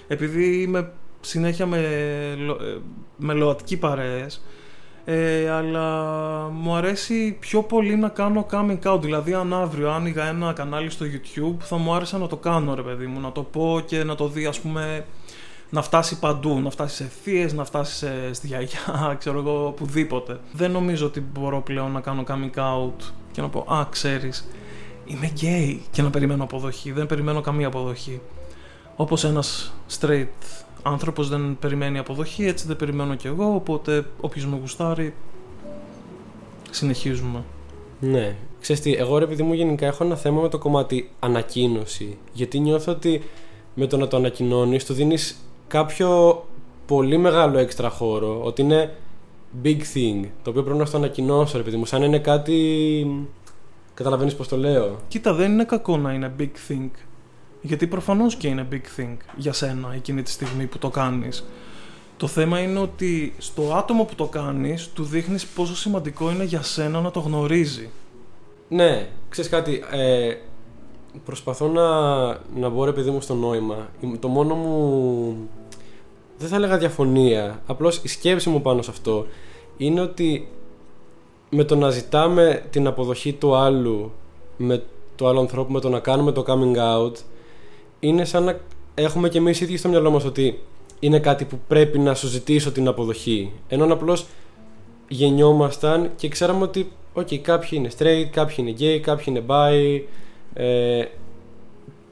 Επειδή 0.07 0.61
είμαι 0.61 0.91
συνέχεια 1.21 1.65
με, 1.65 1.77
ε, 1.77 2.79
με 3.17 3.33
ΛΟΑΤΚΙ 3.33 3.77
παρέες 3.77 4.41
ε, 5.05 5.49
αλλά 5.49 5.89
μου 6.53 6.75
αρέσει 6.75 7.37
πιο 7.39 7.61
πολύ 7.61 7.95
να 7.95 8.09
κάνω 8.09 8.45
coming 8.51 8.93
out 8.93 9.01
δηλαδή 9.01 9.33
αν 9.33 9.53
αύριο 9.53 9.91
άνοιγα 9.91 10.27
ένα 10.27 10.53
κανάλι 10.53 10.89
στο 10.89 11.05
YouTube 11.05 11.57
θα 11.59 11.77
μου 11.77 11.93
άρεσε 11.93 12.17
να 12.17 12.27
το 12.27 12.37
κάνω 12.37 12.75
ρε 12.75 12.81
παιδί 12.81 13.05
μου 13.05 13.19
να 13.19 13.31
το 13.31 13.43
πω 13.43 13.81
και 13.85 14.03
να 14.03 14.15
το 14.15 14.27
δει 14.27 14.45
ας 14.45 14.59
πούμε 14.59 15.05
να 15.69 15.81
φτάσει 15.81 16.19
παντού, 16.19 16.59
να 16.59 16.69
φτάσει 16.69 16.95
σε 16.95 17.11
θείες, 17.23 17.53
να 17.53 17.65
φτάσει 17.65 17.95
σε, 17.95 18.33
στη 18.33 18.47
γιαγιά, 18.47 18.79
ξέρω 19.19 19.39
εγώ, 19.39 19.67
οπουδήποτε. 19.67 20.39
Δεν 20.51 20.71
νομίζω 20.71 21.05
ότι 21.05 21.19
μπορώ 21.19 21.61
πλέον 21.61 21.91
να 21.91 21.99
κάνω 21.99 22.23
coming 22.27 22.59
out 22.59 23.11
και 23.31 23.41
να 23.41 23.49
πω 23.49 23.65
«Α, 23.73 23.85
ξέρεις, 23.89 24.47
είμαι 25.05 25.31
gay» 25.41 25.79
και 25.91 26.01
να 26.01 26.09
περιμένω 26.09 26.43
αποδοχή. 26.43 26.91
Δεν 26.91 27.05
περιμένω 27.05 27.41
καμία 27.41 27.67
αποδοχή. 27.67 28.21
Όπως 28.95 29.23
ένας 29.23 29.73
straight 29.99 30.27
άνθρωπος 30.83 31.29
δεν 31.29 31.57
περιμένει 31.59 31.97
αποδοχή, 31.97 32.45
έτσι 32.45 32.67
δεν 32.67 32.75
περιμένω 32.75 33.15
κι 33.15 33.27
εγώ, 33.27 33.55
οπότε 33.55 34.05
όποιος 34.21 34.45
με 34.45 34.57
γουστάρει 34.61 35.13
συνεχίζουμε. 36.69 37.43
Ναι. 37.99 38.35
Ξέρεις 38.61 38.81
τι, 38.81 38.93
εγώ 38.93 39.17
ρε 39.17 39.25
επειδή 39.25 39.43
μου 39.43 39.53
γενικά 39.53 39.85
έχω 39.85 40.03
ένα 40.03 40.15
θέμα 40.15 40.41
με 40.41 40.49
το 40.49 40.57
κομμάτι 40.57 41.09
ανακοίνωση. 41.19 42.17
Γιατί 42.33 42.59
νιώθω 42.59 42.91
ότι 42.91 43.21
με 43.73 43.87
το 43.87 43.97
να 43.97 44.07
το 44.07 44.17
ανακοινώνεις, 44.17 44.85
του 44.85 44.93
δίνεις 44.93 45.39
κάποιο 45.67 46.43
πολύ 46.85 47.17
μεγάλο 47.17 47.57
έξτρα 47.57 47.89
χώρο. 47.89 48.41
Ότι 48.43 48.61
είναι 48.61 48.95
big 49.63 49.79
thing. 49.93 50.27
Το 50.43 50.49
οποίο 50.49 50.63
πρέπει 50.63 50.77
να 50.77 50.85
το 50.85 50.97
ανακοινώσω, 50.97 51.57
ρε 51.57 51.63
παιδί 51.63 51.77
μου. 51.77 51.85
Σαν 51.85 52.03
είναι 52.03 52.19
κάτι. 52.19 53.27
Καταλαβαίνεις 53.93 54.35
πώς 54.35 54.47
το 54.47 54.57
λέω. 54.57 54.95
Κοίτα, 55.07 55.33
δεν 55.33 55.51
είναι 55.51 55.63
κακό 55.63 55.97
να 55.97 56.13
είναι 56.13 56.33
big 56.39 56.71
thing. 56.71 56.89
Γιατί 57.65 57.87
προφανώς 57.87 58.35
και 58.35 58.47
είναι 58.47 58.67
big 58.71 58.99
thing 58.99 59.17
για 59.35 59.53
σένα 59.53 59.93
εκείνη 59.95 60.21
τη 60.21 60.29
στιγμή 60.29 60.65
που 60.65 60.77
το 60.77 60.89
κάνεις. 60.89 61.45
Το 62.17 62.27
θέμα 62.27 62.59
είναι 62.59 62.79
ότι 62.79 63.33
στο 63.37 63.73
άτομο 63.73 64.03
που 64.03 64.15
το 64.15 64.25
κάνεις 64.25 64.89
του 64.93 65.03
δείχνεις 65.03 65.45
πόσο 65.45 65.75
σημαντικό 65.75 66.31
είναι 66.31 66.43
για 66.43 66.61
σένα 66.61 67.01
να 67.01 67.11
το 67.11 67.19
γνωρίζει. 67.19 67.89
Ναι, 68.67 69.07
ξέρεις 69.29 69.51
κάτι, 69.51 69.83
ε, 69.91 70.35
προσπαθώ 71.25 71.67
να, 71.67 72.27
να 72.59 72.69
μπω 72.69 72.85
ρε 72.85 72.93
παιδί 72.93 73.09
μου 73.09 73.21
στο 73.21 73.33
νόημα. 73.33 73.89
Το 74.19 74.27
μόνο 74.27 74.55
μου, 74.55 75.35
δεν 76.37 76.49
θα 76.49 76.55
έλεγα 76.55 76.77
διαφωνία, 76.77 77.61
απλώς 77.65 77.97
η 78.03 78.07
σκέψη 78.07 78.49
μου 78.49 78.61
πάνω 78.61 78.81
σε 78.81 78.91
αυτό 78.91 79.25
είναι 79.77 80.01
ότι 80.01 80.47
με 81.49 81.63
το 81.63 81.75
να 81.75 81.89
ζητάμε 81.89 82.65
την 82.69 82.87
αποδοχή 82.87 83.33
του 83.33 83.55
άλλου 83.55 84.11
με 84.57 84.83
το 85.15 85.27
άλλο 85.27 85.39
ανθρώπου, 85.39 85.71
με 85.71 85.79
το 85.79 85.89
να 85.89 85.99
κάνουμε 85.99 86.31
το 86.31 86.43
coming 86.47 86.77
out 86.77 87.13
είναι 88.07 88.25
σαν 88.25 88.43
να 88.43 88.59
έχουμε 88.93 89.29
και 89.29 89.37
εμείς 89.37 89.61
ίδιοι 89.61 89.77
στο 89.77 89.89
μυαλό 89.89 90.11
μας 90.11 90.25
ότι 90.25 90.59
είναι 90.99 91.19
κάτι 91.19 91.45
που 91.45 91.59
πρέπει 91.67 91.99
να 91.99 92.13
σου 92.13 92.27
ζητήσω 92.27 92.71
την 92.71 92.87
αποδοχή. 92.87 93.51
Ενώ 93.67 93.93
απλώς 93.93 94.25
γεννιόμασταν 95.07 96.11
και 96.15 96.27
ξέραμε 96.27 96.63
ότι 96.63 96.91
okay, 97.15 97.37
κάποιοι 97.37 97.69
είναι 97.71 97.89
straight, 97.97 98.29
κάποιοι 98.31 98.55
είναι 98.57 98.73
gay, 98.79 98.99
κάποιοι 98.99 99.25
είναι 99.27 99.43
bi 99.47 100.01
ε, 100.53 101.03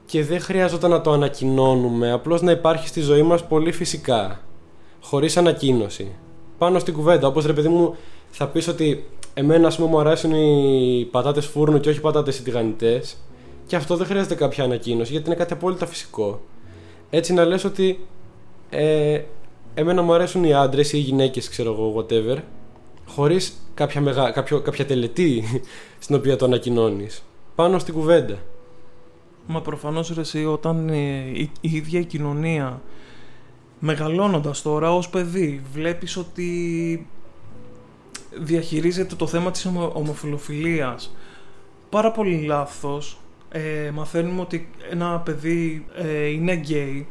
και 0.06 0.24
δεν 0.24 0.40
χρειάζονταν 0.40 0.90
να 0.90 1.00
το 1.00 1.12
ανακοινώνουμε, 1.12 2.12
απλώς 2.12 2.42
να 2.42 2.50
υπάρχει 2.50 2.88
στη 2.88 3.00
ζωή 3.00 3.22
μας 3.22 3.46
πολύ 3.46 3.72
φυσικά, 3.72 4.40
χωρίς 5.00 5.36
ανακοίνωση. 5.36 6.08
Πάνω 6.58 6.78
στην 6.78 6.94
κουβέντα, 6.94 7.26
όπως 7.26 7.46
ρε 7.46 7.52
παιδί 7.52 7.68
μου 7.68 7.96
θα 8.30 8.48
πεις 8.48 8.68
ότι 8.68 9.04
εμένα 9.34 9.66
ας 9.66 9.76
πούμε 9.76 9.88
μου 9.88 9.98
αρέσουν 9.98 10.32
οι 10.32 11.08
πατάτες 11.10 11.46
φούρνου 11.46 11.80
και 11.80 11.88
όχι 11.88 12.00
πατάτες 12.00 12.42
τηγανιτές 12.42 13.16
και 13.66 13.76
αυτό 13.76 13.96
δεν 13.96 14.06
χρειάζεται 14.06 14.34
κάποια 14.34 14.64
ανακοίνωση 14.64 15.12
γιατί 15.12 15.26
είναι 15.26 15.34
κάτι 15.34 15.52
απόλυτα 15.52 15.86
φυσικό. 15.86 16.40
Έτσι 17.10 17.32
να 17.32 17.44
λες 17.44 17.64
ότι 17.64 18.06
ε, 18.70 19.20
εμένα 19.74 20.02
μου 20.02 20.14
αρέσουν 20.14 20.44
οι 20.44 20.54
άντρες 20.54 20.92
ή 20.92 20.98
οι 20.98 21.00
γυναίκες, 21.00 21.48
ξέρω 21.48 21.72
εγώ, 21.72 21.94
whatever, 21.96 22.38
χωρίς 23.06 23.52
κάποια, 23.74 24.00
μεγα... 24.00 24.30
κάποια 24.62 24.86
τελετή 24.86 25.44
στην 26.04 26.16
οποία 26.16 26.36
το 26.36 26.44
ανακοινώνεις. 26.44 27.22
Πάνω 27.54 27.78
στην 27.78 27.94
κουβέντα. 27.94 28.38
Μα 29.46 29.60
προφανώς 29.60 30.14
ρε 30.14 30.20
εσύ, 30.20 30.44
όταν 30.44 30.88
ε, 30.88 31.18
η, 31.32 31.50
η 31.60 31.70
ίδια 31.70 32.00
η 32.00 32.04
κοινωνία 32.04 32.82
μεγαλώνοντας 33.78 34.62
τώρα 34.62 34.94
ως 34.94 35.08
παιδί 35.08 35.62
βλέπεις 35.72 36.16
ότι 36.16 37.06
διαχειρίζεται 38.40 39.14
το 39.14 39.26
θέμα 39.26 39.50
της 39.50 39.66
ομοφιλοφιλίας 39.92 41.14
πάρα 41.90 42.10
πολύ 42.10 42.44
λάθος 42.46 43.18
ε, 43.56 43.90
μαθαίνουμε 43.90 44.40
ότι 44.40 44.68
ένα 44.90 45.20
παιδί 45.20 45.86
ε, 45.94 46.26
είναι 46.26 46.54
γκέι 46.54 47.06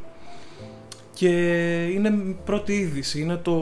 και 1.13 1.29
είναι 1.93 2.35
πρώτη 2.45 2.73
είδηση, 2.73 3.21
είναι 3.21 3.35
το... 3.35 3.55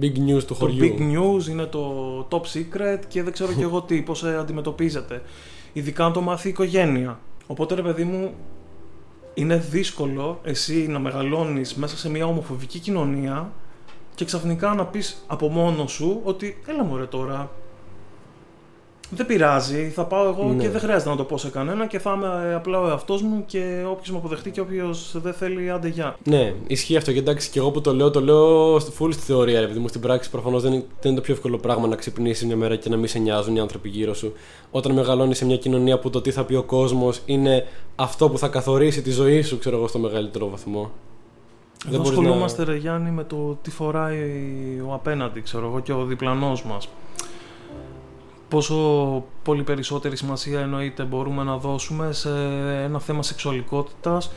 Big 0.00 0.16
news 0.28 0.44
του 0.46 0.54
χωριού. 0.54 0.88
Το 0.88 0.94
big 0.98 1.00
news, 1.00 1.48
είναι 1.48 1.64
το 1.64 2.26
top 2.30 2.40
secret 2.40 2.98
και 3.08 3.22
δεν 3.22 3.32
ξέρω 3.32 3.52
και 3.52 3.62
εγώ 3.62 3.82
τι, 3.82 4.02
πώς 4.02 4.24
αντιμετωπίζεται. 4.24 5.22
Ειδικά 5.72 6.04
αν 6.04 6.12
το 6.12 6.20
μάθει 6.20 6.46
η 6.46 6.50
οικογένεια. 6.50 7.20
Οπότε 7.46 7.74
ρε 7.74 7.82
παιδί 7.82 8.04
μου, 8.04 8.34
είναι 9.34 9.56
δύσκολο 9.56 10.40
εσύ 10.42 10.86
να 10.88 10.98
μεγαλώνεις 10.98 11.74
μέσα 11.74 11.96
σε 11.96 12.10
μια 12.10 12.26
ομοφοβική 12.26 12.78
κοινωνία 12.78 13.52
και 14.14 14.24
ξαφνικά 14.24 14.74
να 14.74 14.86
πεις 14.86 15.24
από 15.26 15.48
μόνος 15.48 15.92
σου 15.92 16.20
ότι 16.24 16.62
έλα 16.66 16.84
μωρέ 16.84 17.06
τώρα, 17.06 17.50
δεν 19.14 19.26
πειράζει, 19.26 19.92
θα 19.94 20.04
πάω 20.04 20.28
εγώ 20.28 20.48
και 20.58 20.66
ναι. 20.66 20.68
δεν 20.68 20.80
χρειάζεται 20.80 21.10
να 21.10 21.16
το 21.16 21.24
πω 21.24 21.38
σε 21.38 21.48
κανένα 21.50 21.86
και 21.86 21.98
θα 21.98 22.12
είμαι 22.16 22.54
απλά 22.54 22.80
ο 22.80 22.88
εαυτός 22.88 23.22
μου 23.22 23.44
και 23.46 23.84
όποιος 23.90 24.10
με 24.10 24.16
αποδεχτεί 24.16 24.50
και 24.50 24.60
όποιος 24.60 25.14
δεν 25.14 25.32
θέλει, 25.32 25.70
άντε 25.70 25.88
γεια. 25.88 26.16
Ναι, 26.24 26.54
ισχύει 26.66 26.96
αυτό 26.96 27.12
και 27.12 27.18
εντάξει, 27.18 27.50
και 27.50 27.58
εγώ 27.58 27.70
που 27.70 27.80
το 27.80 27.94
λέω, 27.94 28.10
το 28.10 28.20
λέω 28.20 28.76
full 28.76 29.12
στη 29.12 29.22
θεωρία, 29.22 29.60
επειδή 29.60 29.78
μου 29.78 29.88
στην 29.88 30.00
πράξη 30.00 30.30
προφανώς 30.30 30.62
δεν, 30.62 30.70
δεν 30.70 30.82
είναι 31.02 31.14
το 31.14 31.20
πιο 31.20 31.34
εύκολο 31.34 31.58
πράγμα 31.58 31.86
να 31.86 31.96
ξυπνήσεις 31.96 32.46
μια 32.46 32.56
μέρα 32.56 32.76
και 32.76 32.88
να 32.88 32.96
μην 32.96 33.08
σε 33.08 33.18
νοιάζουν 33.18 33.56
οι 33.56 33.60
άνθρωποι 33.60 33.88
γύρω 33.88 34.14
σου. 34.14 34.32
Όταν 34.70 34.92
μεγαλώνεις 34.92 35.36
σε 35.36 35.44
μια 35.44 35.56
κοινωνία 35.56 35.98
που 35.98 36.10
το 36.10 36.20
τι 36.20 36.30
θα 36.30 36.44
πει 36.44 36.54
ο 36.54 36.62
κόσμος 36.62 37.20
είναι 37.26 37.66
αυτό 37.96 38.30
που 38.30 38.38
θα 38.38 38.48
καθορίσει 38.48 39.02
τη 39.02 39.10
ζωή 39.10 39.42
σου, 39.42 39.58
ξέρω 39.58 39.76
εγώ, 39.76 39.88
στο 39.88 39.98
μεγαλύτερο 39.98 40.48
βαθμό. 40.48 40.90
Εδώ 41.88 42.00
ασχολούμαστε, 42.00 42.64
να... 42.64 42.72
ρε 42.72 42.76
Γιάννη, 42.76 43.10
με 43.10 43.24
το 43.24 43.58
τι 43.62 43.70
φοράει 43.70 44.20
ο 44.88 44.94
απέναντι, 44.94 45.40
ξέρω 45.40 45.66
εγώ, 45.66 45.80
και 45.80 45.92
ο 45.92 46.04
διπλανός 46.04 46.64
μας 46.64 46.88
πόσο 48.52 49.24
πολύ 49.42 49.62
περισσότερη 49.62 50.16
σημασία 50.16 50.60
εννοείται 50.60 51.02
μπορούμε 51.02 51.42
να 51.42 51.56
δώσουμε 51.56 52.12
σε 52.12 52.30
ένα 52.84 53.00
θέμα 53.00 53.22
σεξουαλικότητας 53.22 54.30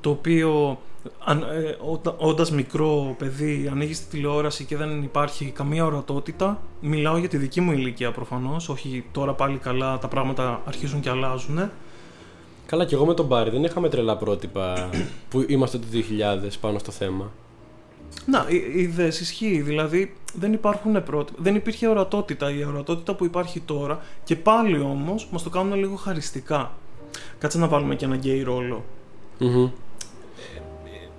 το 0.00 0.10
οποίο 0.10 0.78
αν, 1.24 1.42
ε, 1.42 1.76
όντας 2.16 2.50
μικρό 2.50 3.14
παιδί 3.18 3.68
ανοίγεις 3.72 4.00
τη 4.00 4.10
τηλεόραση 4.10 4.64
και 4.64 4.76
δεν 4.76 5.02
υπάρχει 5.02 5.44
καμία 5.44 5.84
ορατότητα 5.84 6.62
μιλάω 6.80 7.16
για 7.16 7.28
τη 7.28 7.36
δική 7.36 7.60
μου 7.60 7.72
ηλικία 7.72 8.10
προφανώς 8.12 8.68
όχι 8.68 9.04
τώρα 9.12 9.32
πάλι 9.32 9.58
καλά 9.58 9.98
τα 9.98 10.08
πράγματα 10.08 10.62
αρχίζουν 10.66 11.00
και 11.00 11.10
αλλάζουν 11.10 11.70
Καλά 12.66 12.84
και 12.84 12.94
εγώ 12.94 13.04
με 13.04 13.14
τον 13.14 13.26
Μπάρι 13.26 13.50
δεν 13.50 13.64
είχαμε 13.64 13.88
τρελά 13.88 14.16
πρότυπα 14.16 14.90
που 15.30 15.44
είμαστε 15.48 15.78
το 15.78 15.86
2000 15.92 16.50
πάνω 16.60 16.78
στο 16.78 16.92
θέμα 16.92 17.32
ναι, 18.26 18.46
είδες, 18.74 19.06
ισχύει. 19.06 19.60
Δηλαδή 19.60 20.14
δεν 20.34 20.52
υπάρχουν 20.52 21.02
πρότυπα. 21.02 21.38
Δεν 21.42 21.54
υπήρχε 21.54 21.88
ορατότητα. 21.88 22.50
Η 22.50 22.64
ορατότητα 22.64 23.14
που 23.14 23.24
υπάρχει 23.24 23.60
τώρα 23.60 24.00
και 24.24 24.36
πάλι 24.36 24.78
όμως 24.78 25.28
μας 25.30 25.42
το 25.42 25.50
κάνουν 25.50 25.78
λίγο 25.78 25.96
χαριστικά. 25.96 26.72
Κάτσε 27.38 27.58
να 27.58 27.68
βάλουμε 27.68 27.94
και 27.94 28.04
ένα 28.04 28.16
γκέι 28.16 28.42
ρόλο. 28.42 28.84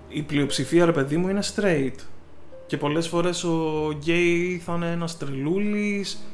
Η 0.10 0.22
πλειοψηφία, 0.22 0.86
ρε 0.86 0.91
παιδί 0.91 1.17
μου, 1.17 1.27
είναι 1.27 1.44
straight. 1.56 2.00
Και 2.67 2.77
πολλές 2.77 3.08
φορές 3.08 3.44
ο 3.44 3.89
γκέι 3.91 4.62
θα 4.65 4.74
είναι 4.75 4.91
ένας 4.91 5.17
τρελούλης 5.17 6.27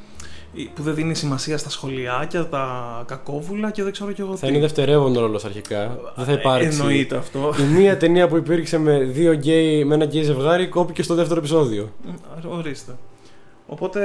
που 0.74 0.82
δεν 0.82 0.94
δίνει 0.94 1.14
σημασία 1.14 1.58
στα 1.58 1.70
σχολιάκια, 1.70 2.48
τα 2.48 3.04
κακόβουλα 3.06 3.70
και 3.70 3.82
δεν 3.82 3.92
ξέρω 3.92 4.12
κι 4.12 4.20
εγώ 4.20 4.32
τι. 4.32 4.38
Θα 4.38 4.46
είναι 4.46 4.58
δευτερεύον 4.58 5.18
ρόλος 5.18 5.44
αρχικά. 5.44 5.98
Δεν 6.16 6.24
θα 6.24 6.32
υπάρξει. 6.32 6.78
Εννοείται 6.78 7.16
αυτό. 7.16 7.54
Η 7.60 7.62
μία 7.62 7.96
ταινία 7.96 8.28
που 8.28 8.36
υπήρξε 8.36 8.78
με 8.78 8.98
δύο 8.98 9.32
γκέι, 9.32 9.84
με 9.84 9.94
ένα 9.94 10.04
γκέι 10.04 10.22
ζευγάρι, 10.22 10.68
κόπηκε 10.68 11.02
στο 11.02 11.14
δεύτερο 11.14 11.38
επεισόδιο. 11.38 11.92
Ορίστε. 12.48 12.96
Οπότε. 13.66 14.00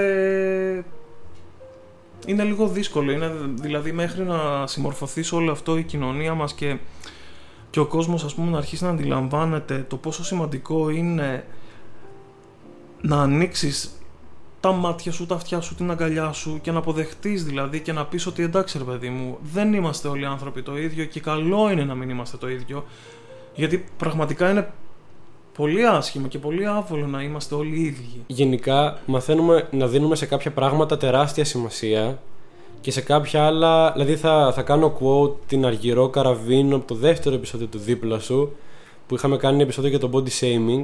Είναι 2.26 2.44
λίγο 2.44 2.68
δύσκολο. 2.68 3.12
Είναι, 3.12 3.32
δηλαδή, 3.62 3.92
μέχρι 3.92 4.24
να 4.24 4.68
συμμορφωθεί 4.68 5.24
σε 5.24 5.36
όλο 5.36 5.52
αυτό 5.52 5.78
η 5.78 5.84
κοινωνία 5.84 6.34
μας 6.34 6.54
και, 6.54 6.78
και 7.70 7.80
ο 7.80 7.86
κόσμος, 7.86 8.24
ας 8.24 8.34
πούμε, 8.34 8.52
να 8.52 8.58
αρχίσει 8.58 8.84
να 8.84 8.90
αντιλαμβάνεται 8.90 9.86
το 9.88 9.98
πόσο 9.98 10.24
σημαντικό 10.24 10.90
είναι 10.90 11.44
να 13.02 13.22
ανοίξεις 13.22 13.99
τα 14.60 14.72
μάτια 14.72 15.12
σου, 15.12 15.26
τα 15.26 15.36
αυτιά 15.36 15.62
σου, 15.62 15.76
την 15.76 15.92
αγκαλιά 15.92 16.32
σου 16.32 16.60
και 16.62 16.72
να 16.72 16.78
αποδεχτείς 16.78 17.44
δηλαδή 17.44 17.80
και 17.80 17.94
να 17.94 18.06
πεις 18.06 18.26
ότι 18.26 18.44
εντάξει 18.44 18.78
ρε 18.78 18.84
παιδί 18.84 19.10
μου, 19.10 19.38
δεν 19.54 19.74
είμαστε 19.74 20.08
όλοι 20.08 20.26
άνθρωποι 20.26 20.62
το 20.62 20.78
ίδιο 20.78 21.06
και 21.06 21.20
καλό 21.20 21.72
είναι 21.72 21.84
να 21.84 21.96
μην 21.96 22.10
είμαστε 22.10 22.38
το 22.38 22.50
ίδιο. 22.50 22.86
Γιατί 23.56 23.86
πραγματικά 23.98 24.50
είναι 24.50 24.72
πολύ 25.54 25.86
άσχημο 25.86 26.28
και 26.28 26.40
πολύ 26.40 26.68
άβολο 26.68 27.08
να 27.08 27.22
είμαστε 27.22 27.56
όλοι 27.56 27.80
οι 27.80 27.84
ίδιοι. 27.84 28.24
Γενικά 28.28 29.00
μαθαίνουμε 29.06 29.68
να 29.72 29.88
δίνουμε 29.88 30.16
σε 30.16 30.26
κάποια 30.26 30.52
πράγματα 30.52 30.98
τεράστια 30.98 31.46
σημασία 31.46 32.20
και 32.82 32.92
σε 32.92 33.02
κάποια 33.02 33.46
άλλα, 33.46 33.92
δηλαδή 33.92 34.16
θα, 34.16 34.52
θα 34.56 34.62
κάνω 34.62 34.98
quote 35.02 35.34
την 35.48 35.66
Αργυρό 35.66 36.10
Καραβίνο 36.10 36.76
από 36.76 36.88
το 36.88 36.96
δεύτερο 36.96 37.36
επεισόδιο 37.36 37.68
του 37.68 37.78
δίπλα 37.78 38.20
σου 38.20 38.56
που 39.08 39.16
είχαμε 39.16 39.38
κάνει 39.38 39.62
επεισόδιο 39.62 39.90
για 39.90 40.00
το 40.00 40.10
body 40.14 40.30
shaming 40.40 40.84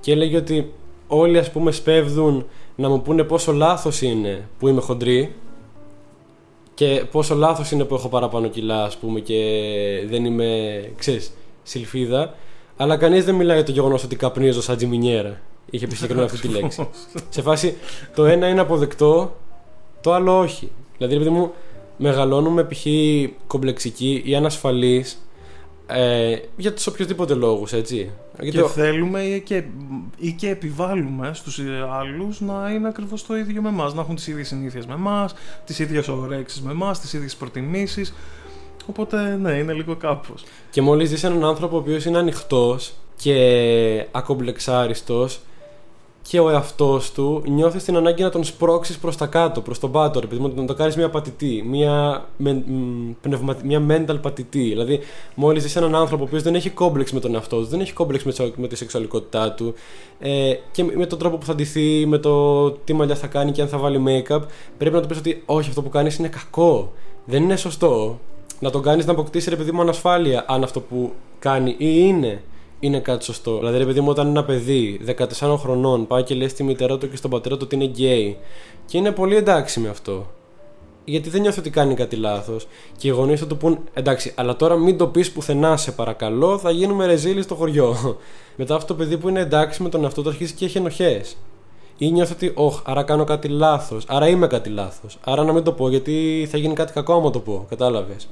και 0.00 0.12
έλεγε 0.12 0.36
ότι 0.36 0.72
όλοι 1.06 1.38
ας 1.38 1.50
πούμε 1.50 1.70
σπέβδουν 1.70 2.46
να 2.76 2.88
μου 2.88 3.02
πούνε 3.02 3.24
πόσο 3.24 3.52
λάθος 3.52 4.02
είναι 4.02 4.48
που 4.58 4.68
είμαι 4.68 4.80
χοντρή 4.80 5.34
και 6.74 7.04
πόσο 7.10 7.34
λάθος 7.34 7.70
είναι 7.70 7.84
που 7.84 7.94
έχω 7.94 8.08
παραπάνω 8.08 8.48
κιλά 8.48 8.84
ας 8.84 8.96
πούμε 8.96 9.20
και 9.20 9.36
δεν 10.08 10.24
είμαι, 10.24 10.80
ξέρεις, 10.96 11.32
σιλφίδα. 11.62 12.34
Αλλά 12.76 12.96
κανείς 12.96 13.24
δεν 13.24 13.34
μιλάει 13.34 13.56
για 13.56 13.64
το 13.64 13.72
γεγονός 13.72 14.04
ότι 14.04 14.16
καπνίζω 14.16 14.62
σαν 14.62 14.76
τζιμινιέρα. 14.76 15.40
Είχε 15.70 15.86
πει 15.86 15.94
συγκεκριμένα 15.94 16.26
αυτή 16.26 16.40
τη 16.40 16.48
λέξη. 16.48 16.88
Σε 17.28 17.42
φάση 17.42 17.76
το 18.14 18.24
ένα 18.24 18.48
είναι 18.48 18.60
αποδεκτό 18.60 19.36
το 20.00 20.12
άλλο 20.12 20.38
όχι. 20.38 20.70
Δηλαδή 20.96 21.14
επειδή 21.14 21.30
μου 21.30 21.52
μεγαλώνουμε 21.96 22.64
π.χ. 22.64 22.86
κομπλεξική 23.46 24.22
ή 24.24 24.34
ανασφαλής 24.34 25.18
Ε, 25.86 26.36
για 26.56 26.72
τους 26.72 26.86
οποιοδήποτε 26.86 27.34
λόγους, 27.34 27.72
έτσι. 27.72 28.10
Και 28.40 28.58
το... 28.58 28.68
θέλουμε 28.68 29.22
και, 29.44 29.62
ή 30.16 30.32
και 30.32 30.48
επιβάλλουμε 30.48 31.30
στους 31.34 31.60
άλλους 31.90 32.40
να 32.40 32.70
είναι 32.70 32.88
ακριβώς 32.88 33.26
το 33.26 33.36
ίδιο 33.36 33.62
με 33.62 33.68
εμάς. 33.68 33.94
Να 33.94 34.00
έχουν 34.00 34.14
τις 34.14 34.26
ίδιες 34.26 34.48
συνήθειες 34.48 34.86
με 34.86 34.94
εμάς, 34.94 35.34
τις 35.64 35.78
ίδιες 35.78 36.08
ωρέξεις 36.08 36.60
με 36.60 36.70
εμάς, 36.70 37.00
τις 37.00 37.12
ίδιες 37.12 37.36
προτιμήσεις. 37.36 38.14
Οπότε, 38.86 39.36
ναι, 39.36 39.52
είναι 39.52 39.72
λίγο 39.72 39.96
κάπως. 39.96 40.44
Και 40.70 40.82
μόλις 40.82 41.10
δεις 41.10 41.24
έναν 41.24 41.44
άνθρωπο 41.44 41.76
ο 41.76 41.78
οποίος 41.78 42.04
είναι 42.04 42.18
ανοιχτός 42.18 42.92
και 43.16 44.06
ακομπλεξάριστος, 44.10 45.40
και 46.32 46.40
ο 46.40 46.50
εαυτός 46.50 47.12
του 47.12 47.42
νιώθεις 47.46 47.84
την 47.84 47.96
ανάγκη 47.96 48.22
να 48.22 48.30
τον 48.30 48.44
σπρώξεις 48.44 48.98
προς 48.98 49.16
τα 49.16 49.26
κάτω, 49.26 49.60
προς 49.60 49.78
τον 49.78 49.90
πάτο, 49.92 50.20
επειδή 50.24 50.50
να 50.54 50.64
το 50.64 50.74
κάνεις 50.74 50.96
μια 50.96 51.10
πατητή, 51.10 51.64
μια, 51.66 52.24
με, 52.36 52.62
πνευμα, 53.20 53.56
μια 53.64 53.82
mental 53.88 54.18
πατητή. 54.22 54.62
Δηλαδή, 54.62 55.00
μόλις 55.34 55.64
δει 55.64 55.72
έναν 55.76 55.94
άνθρωπο 55.94 56.22
ο 56.22 56.26
οποίος 56.26 56.42
δεν 56.42 56.54
έχει 56.54 56.70
κόμπλεξ 56.70 57.12
με 57.12 57.20
τον 57.20 57.34
εαυτό 57.34 57.56
του, 57.56 57.64
δεν 57.64 57.80
έχει 57.80 57.92
κόμπλεξ 57.92 58.24
με, 58.24 58.52
με 58.56 58.68
τη 58.68 58.76
σεξουαλικότητά 58.76 59.52
του 59.52 59.74
ε, 60.18 60.54
και 60.70 60.84
με 60.84 61.06
τον 61.06 61.18
τρόπο 61.18 61.36
που 61.36 61.46
θα 61.46 61.54
ντυθεί, 61.54 62.06
με 62.06 62.18
το 62.18 62.70
τι 62.70 62.92
μαλλιά 62.92 63.14
θα 63.14 63.26
κάνει 63.26 63.52
και 63.52 63.62
αν 63.62 63.68
θα 63.68 63.78
βάλει 63.78 64.02
make-up, 64.06 64.40
πρέπει 64.78 64.94
να 64.94 65.02
του 65.02 65.08
πεις 65.08 65.18
ότι 65.18 65.42
όχι, 65.46 65.68
αυτό 65.68 65.82
που 65.82 65.88
κάνεις 65.88 66.16
είναι 66.16 66.28
κακό. 66.28 66.92
Δεν 67.24 67.42
είναι 67.42 67.56
σωστό. 67.56 68.18
Να 68.60 68.70
τον 68.70 68.82
κάνεις 68.82 69.06
να 69.06 69.12
αποκτήσει 69.12 69.50
ρε 69.50 69.56
παιδί 69.56 69.72
μου 69.72 69.80
ανασφάλεια 69.80 70.44
αν 70.48 70.62
αυτό 70.62 70.80
που 70.80 71.12
κάνει 71.38 71.70
ή 71.70 71.74
είναι 71.78 72.42
είναι 72.82 73.00
κάτι 73.00 73.24
σωστό. 73.24 73.58
Δηλαδή, 73.58 73.78
ρε 73.78 73.84
παιδί 73.84 74.00
μου, 74.00 74.08
όταν 74.10 74.26
ένα 74.26 74.44
παιδί 74.44 75.00
14 75.40 75.56
χρονών 75.58 76.06
πάει 76.06 76.22
και 76.22 76.34
λέει 76.34 76.48
στη 76.48 76.62
μητέρα 76.62 76.98
του 76.98 77.10
και 77.10 77.16
στον 77.16 77.30
πατέρα 77.30 77.56
του 77.56 77.62
ότι 77.64 77.74
είναι 77.74 77.84
γκέι 77.84 78.38
και 78.86 78.98
είναι 78.98 79.12
πολύ 79.12 79.36
εντάξει 79.36 79.80
με 79.80 79.88
αυτό. 79.88 80.26
Γιατί 81.04 81.28
δεν 81.28 81.40
νιώθει 81.40 81.58
ότι 81.58 81.70
κάνει 81.70 81.94
κάτι 81.94 82.16
λάθος. 82.16 82.66
Και 82.96 83.08
οι 83.08 83.10
γονείς 83.10 83.40
θα 83.40 83.46
του 83.46 83.56
πούν 83.56 83.78
εντάξει, 83.92 84.32
αλλά 84.36 84.56
τώρα 84.56 84.76
μην 84.76 84.96
το 84.96 85.06
πεις 85.06 85.32
πουθενά, 85.32 85.76
σε 85.76 85.92
παρακαλώ, 85.92 86.58
θα 86.58 86.70
γίνουμε 86.70 87.06
ρεζίλοι 87.06 87.42
στο 87.42 87.54
χωριό. 87.54 87.96
Μετά 88.56 88.74
αυτό 88.74 88.86
το 88.86 88.94
παιδί 88.94 89.18
που 89.18 89.28
είναι 89.28 89.40
εντάξει 89.40 89.82
με 89.82 89.88
τον 89.88 90.02
εαυτό 90.02 90.22
του 90.22 90.28
αρχίζει 90.28 90.52
και 90.52 90.64
έχει 90.64 90.78
ενοχές. 90.78 91.36
Ή 91.98 92.10
νιώθει 92.10 92.32
ότι, 92.32 92.52
όχι, 92.54 92.80
άρα 92.84 93.02
κάνω 93.02 93.24
κάτι 93.24 93.48
λάθος, 93.48 94.04
άρα 94.08 94.28
είμαι 94.28 94.46
κάτι 94.46 94.70
λάθος. 94.70 95.18
Άρα 95.24 95.44
να 95.44 95.52
μην 95.52 95.62
το 95.62 95.72
πω 95.72 95.88
γιατί 95.88 96.46
θα 96.50 96.58
γίνει 96.58 96.74
κάτι 96.74 96.92
κακό 96.92 97.12
άμα 97.12 97.30
το 97.30 97.40
πω. 97.40 97.66
Κατάλαβες. 97.68 98.28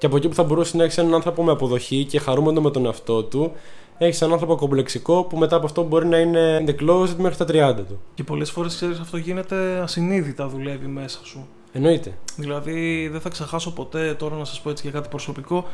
Και 0.00 0.06
από 0.06 0.16
εκεί 0.16 0.28
που 0.28 0.34
θα 0.34 0.42
μπορούσε 0.42 0.76
να 0.76 0.84
έχεις 0.84 0.98
έναν 0.98 1.14
άνθρωπο 1.14 1.42
με 1.42 1.52
αποδοχή 1.52 2.04
και 2.04 2.18
χαρούμενο 2.18 2.60
με 2.60 2.70
τον 2.70 2.84
εαυτό 2.84 3.22
του, 3.22 3.52
έχεις 3.98 4.20
έναν 4.20 4.32
άνθρωπο 4.32 4.56
κομπλεξικό 4.56 5.24
που 5.24 5.36
μετά 5.36 5.56
από 5.56 5.66
αυτό 5.66 5.82
μπορεί 5.82 6.06
να 6.06 6.18
είναι 6.18 6.64
in 6.64 6.70
the 6.70 6.74
closet 6.82 7.14
μέχρι 7.16 7.36
τα 7.36 7.72
30 7.72 7.84
του. 7.88 8.00
Και 8.14 8.24
πολλές 8.24 8.50
φορές 8.50 8.74
ξέρεις 8.74 8.98
αυτό 8.98 9.16
γίνεται 9.16 9.80
ασυνείδητα 9.82 10.48
δουλεύει 10.48 10.86
μέσα 10.86 11.20
σου. 11.24 11.46
Εννοείται. 11.72 12.14
Δηλαδή 12.36 13.08
δεν 13.12 13.20
θα 13.20 13.28
ξεχάσω 13.28 13.72
ποτέ 13.72 14.14
τώρα 14.14 14.36
να 14.36 14.44
σας 14.44 14.60
πω 14.60 14.70
έτσι 14.70 14.82
για 14.82 14.92
κάτι 14.92 15.08
προσωπικό 15.08 15.64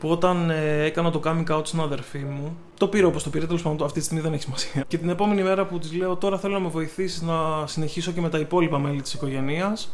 που 0.00 0.08
όταν 0.08 0.50
ε, 0.50 0.82
έκανα 0.84 1.10
το 1.10 1.20
coming 1.24 1.56
out 1.56 1.66
στην 1.66 1.80
αδερφή 1.80 2.18
μου, 2.18 2.56
το 2.78 2.88
πήρε 2.88 3.06
όπως 3.06 3.22
το 3.22 3.30
πήρε, 3.30 3.46
τέλος 3.46 3.62
πάντων 3.62 3.86
αυτή 3.86 3.98
τη 3.98 4.04
στιγμή 4.04 4.22
δεν 4.22 4.32
έχει 4.32 4.42
σημασία. 4.42 4.84
Και 4.88 4.98
την 4.98 5.08
επόμενη 5.08 5.42
μέρα 5.42 5.66
που 5.66 5.78
της 5.78 5.92
λέω 5.92 6.16
τώρα 6.16 6.38
θέλω 6.38 6.52
να 6.52 6.60
με 6.60 6.68
βοηθήσεις 6.68 7.22
να 7.22 7.66
συνεχίσω 7.66 8.12
και 8.12 8.20
με 8.20 8.28
τα 8.28 8.38
υπόλοιπα 8.38 8.78
μέλη 8.78 9.02
της 9.02 9.14
οικογένειας, 9.14 9.90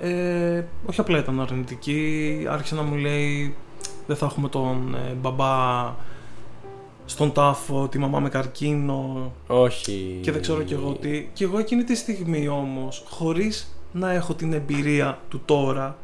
ε, 0.00 0.64
όχι 0.86 1.00
απλά 1.00 1.18
ήταν 1.18 1.40
αρνητική, 1.40 2.46
άρχισε 2.48 2.74
να 2.74 2.82
μου 2.82 2.94
λέει 2.94 3.54
δεν 4.06 4.16
θα 4.16 4.26
έχουμε 4.26 4.48
τον 4.48 4.94
ε, 4.94 5.12
μπαμπά 5.14 5.94
στον 7.04 7.32
τάφο, 7.32 7.88
τη 7.88 7.98
μαμά 7.98 8.20
με 8.20 8.28
καρκίνο. 8.28 9.32
Όχι. 9.46 10.18
Και 10.22 10.32
δεν 10.32 10.40
ξέρω 10.40 10.62
κι 10.62 10.72
εγώ 10.72 10.92
τι. 10.92 11.28
Και 11.32 11.44
εγώ 11.44 11.58
εκείνη 11.58 11.84
τη 11.84 11.94
στιγμή 11.96 12.48
όμως, 12.48 13.04
χωρίς 13.08 13.76
να 13.92 14.12
έχω 14.12 14.34
την 14.34 14.52
εμπειρία 14.52 15.18
του 15.28 15.40
τώρα, 15.44 15.96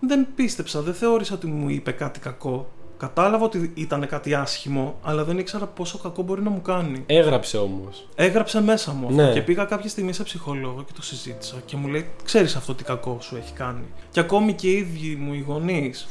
δεν 0.00 0.26
πίστεψα, 0.34 0.80
δεν 0.82 0.94
θεώρησα 0.94 1.34
ότι 1.34 1.46
μου 1.46 1.68
είπε 1.68 1.90
κάτι 1.90 2.20
κακό. 2.20 2.70
Κατάλαβα 3.00 3.44
ότι 3.44 3.72
ήταν 3.74 4.06
κάτι 4.06 4.34
άσχημο, 4.34 4.98
αλλά 5.02 5.24
δεν 5.24 5.38
ήξερα 5.38 5.66
πόσο 5.66 5.98
κακό 5.98 6.22
μπορεί 6.22 6.42
να 6.42 6.50
μου 6.50 6.62
κάνει. 6.62 7.02
Έγραψε 7.06 7.58
όμως. 7.58 8.08
Έγραψε 8.14 8.62
μέσα 8.62 8.92
μου 8.92 9.06
αυτό. 9.06 9.22
Ναι. 9.22 9.32
Και 9.32 9.42
πήγα 9.42 9.64
κάποια 9.64 9.88
στιγμή 9.88 10.12
σε 10.12 10.22
ψυχολόγο 10.22 10.84
και 10.86 10.92
το 10.94 11.02
συζήτησα. 11.02 11.56
Και 11.64 11.76
μου 11.76 11.88
λέει: 11.88 12.06
Ξέρεις 12.24 12.56
αυτό 12.56 12.74
τι 12.74 12.84
κακό 12.84 13.18
σου 13.20 13.36
έχει 13.36 13.52
κάνει. 13.52 13.84
Και 14.10 14.20
ακόμη 14.20 14.52
και 14.52 14.68
οι 14.68 14.76
ίδιοι 14.76 15.16
μου 15.20 15.34
οι 15.34 15.44
γονείς, 15.46 16.08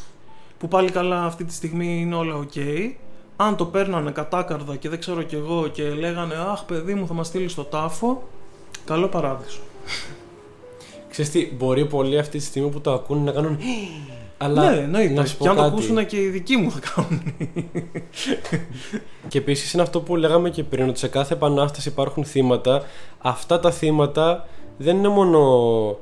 που 0.57 0.67
πάλι 0.67 0.91
καλά 0.91 1.25
αυτή 1.25 1.43
τη 1.43 1.53
στιγμή 1.53 1.99
είναι 1.99 2.15
όλα 2.15 2.35
οκ, 2.35 2.53
αν 3.35 3.55
το 3.55 3.65
παίρνανε 3.65 4.11
κατάκαρδα 4.11 4.75
και 4.75 4.89
δεν 4.89 4.99
ξέρω 4.99 5.21
κι 5.21 5.35
εγώ 5.35 5.67
και 5.67 5.89
λέγανε 5.89 6.35
Αχ, 6.35 6.63
παιδί 6.63 6.93
μου, 6.93 7.07
θα 7.07 7.13
μας 7.13 7.27
στείλεις 7.27 7.51
στο 7.51 7.63
τάφο, 7.63 8.27
καλό 8.85 9.07
παράδεισο. 9.07 9.59
Ξέρεις 11.09 11.31
τι, 11.31 11.55
μπορεί 11.55 11.85
πολλοί 11.85 12.19
αυτή 12.19 12.37
τη 12.37 12.43
στιγμή 12.43 12.69
που 12.69 12.81
το 12.81 12.93
ακούνε 12.93 13.23
να 13.23 13.31
κάνουν 13.31 13.59
αλλά 14.41 14.69
ναι, 14.69 14.77
εννοείται. 14.77 15.13
Να 15.13 15.23
και 15.23 15.47
αν 15.47 15.55
το 15.55 15.61
ακούσουν 15.61 16.05
και 16.05 16.21
οι 16.21 16.27
δικοί 16.27 16.55
μου 16.55 16.71
θα 16.71 16.79
κάνουν. 16.79 17.21
και 19.27 19.37
επίσης 19.37 19.73
είναι 19.73 19.81
αυτό 19.81 20.01
που 20.01 20.15
λέγαμε 20.15 20.49
και 20.49 20.63
πριν, 20.63 20.89
ότι 20.89 20.99
σε 20.99 21.07
κάθε 21.07 21.33
επανάσταση 21.33 21.89
υπάρχουν 21.89 22.25
θύματα. 22.25 22.83
Αυτά 23.17 23.59
τα 23.59 23.71
θύματα 23.71 24.47
δεν 24.77 24.97
είναι 24.97 25.07
μόνο 25.07 25.97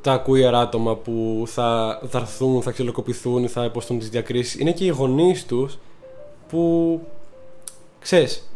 τα 0.00 0.24
queer 0.26 0.52
άτομα 0.54 0.96
που 0.96 1.42
θα 1.46 2.00
δαρθούν, 2.02 2.62
θα 2.62 2.70
ξελοκοπηθούν, 2.70 3.48
θα 3.48 3.64
υποστούν 3.64 3.98
τις 3.98 4.08
διακρίσεις. 4.08 4.60
Είναι 4.60 4.72
και 4.72 4.84
οι 4.84 4.88
γονείς 4.88 5.46
τους 5.46 5.78
που 6.48 7.00
ξέρεις, 7.98 8.50